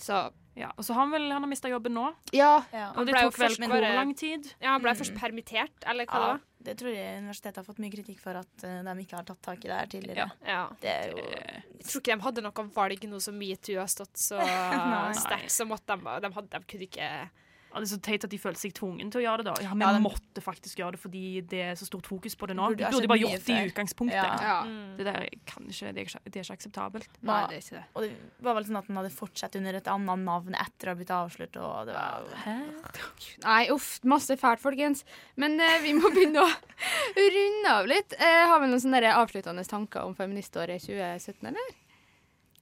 [0.00, 0.72] Så ja.
[0.76, 2.08] Og så har han vel han har mista jobben nå.
[2.34, 2.64] ja.
[2.74, 2.90] Ja.
[2.98, 4.48] Og det tok vel hvor bare- lang tid?
[4.60, 4.98] Ja, han ble Mm.
[4.98, 8.34] først permittert, eller hva Ja, det det tror jeg universitetet har fått mye kritikk for
[8.36, 10.16] at eh, de ikke har tatt tak i det her tidligere.
[10.16, 10.50] Ja.
[10.52, 10.68] Ja.
[10.80, 14.16] Det er jo Jeg tror ikke de hadde noe valg nå som metoo har stått
[14.16, 14.36] så
[15.24, 17.30] sterkt, så måtte de, de, hadde, de kunne ikke
[17.78, 19.52] det er så teit at de følte seg tvungen til å gjøre det.
[19.54, 19.62] da.
[19.62, 22.48] Ja, Vi Ja, de- måtte faktisk gjøre det fordi det er så stort fokus på
[22.48, 22.68] det nå.
[22.74, 24.16] De burde bare gjort det i utgangspunktet.
[24.16, 24.38] Ja.
[24.42, 24.62] ja.
[24.64, 24.96] mm.
[24.96, 27.08] Det der kan ikke, det er ikke, det er ikke akseptabelt.
[27.22, 27.84] Nei, det er ikke det.
[27.94, 28.10] Og det
[28.40, 31.14] var vel sånn at den hadde fortsatt under et annet navn etter å ha blitt
[31.14, 31.60] avslørt.
[31.60, 32.26] Og det var
[33.44, 34.00] Nei, uff.
[34.04, 35.04] Masse fælt, folkens.
[35.36, 38.16] Men eh, vi må begynne å runde av litt.
[38.18, 41.76] Eh, har vi noen sånne avsluttende tanker om feministåret 2017, eller?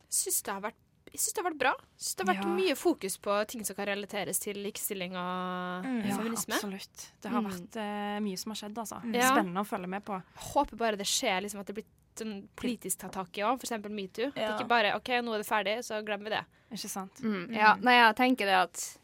[0.08, 0.78] syns det har vært
[1.12, 1.72] jeg syns det har vært bra.
[1.98, 2.54] Synes det har vært Ja.
[2.56, 6.06] mye fokus på ting som kan relateres til likestilling og Mm.
[6.08, 6.54] Ja, feminisme.
[6.54, 7.10] absolutt.
[7.22, 7.50] Det har Mm.
[7.50, 9.02] vært eh, mye som har skjedd, altså.
[9.02, 9.14] Mm.
[9.22, 10.22] Spennende å følge med på.
[10.36, 11.84] Håper bare det skjer, liksom at det blir
[12.16, 13.70] sånn politisk tatt tak i òg, f.eks.
[13.90, 14.26] metoo.
[14.28, 14.56] At Ja.
[14.58, 16.44] Ikke bare OK, nå er det ferdig, så glemmer vi det.
[16.72, 17.14] Ikke sant?
[17.22, 17.54] Mm.
[17.54, 18.98] Ja, nei, jeg tenker det at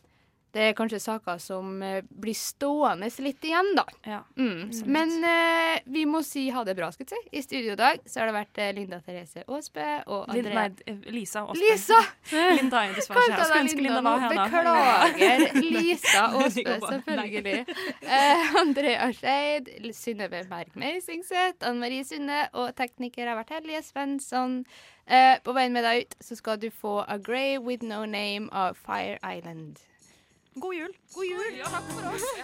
[0.55, 3.85] det er kanskje saker som eh, blir stående litt igjen, da.
[4.07, 4.21] Ja.
[4.39, 4.71] Mm.
[4.87, 7.31] Men uh, vi må si ha det bra, skal jeg si.
[7.39, 10.95] I studio i dag så har det vært eh, Linda Therese Aasbø og Andrea nei,
[11.11, 11.59] Lisa Aasbø.
[11.59, 11.99] Lisa!
[12.61, 13.49] Linda er dessverre ikke her.
[13.49, 14.37] Skulle ønske Linda var her.
[14.37, 14.45] da.
[14.45, 15.59] Beklager.
[15.75, 17.65] Lisa Aasbø, selvfølgelig.
[18.05, 24.61] Uh, Andrea Skeid, Synnøve Berg Meisingseth, Anne Marie Sunde og tekniker har vært Hellige Svensson.
[25.11, 28.47] Uh, på veien med deg ut så skal du få A Grey With No Name
[28.55, 29.83] av Fire Island.
[30.61, 30.93] God jul.
[31.15, 31.65] God jul!
[31.65, 32.23] Takk for oss.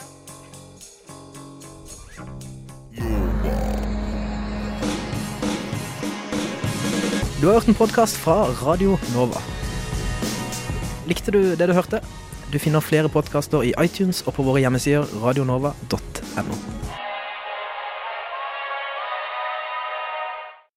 [7.40, 9.40] Du har hørt en podkast fra Radio Nova.
[11.08, 12.02] Likte du det du hørte?
[12.52, 16.58] Du finner flere podkaster i iTunes og på våre hjemmesider radionova.no.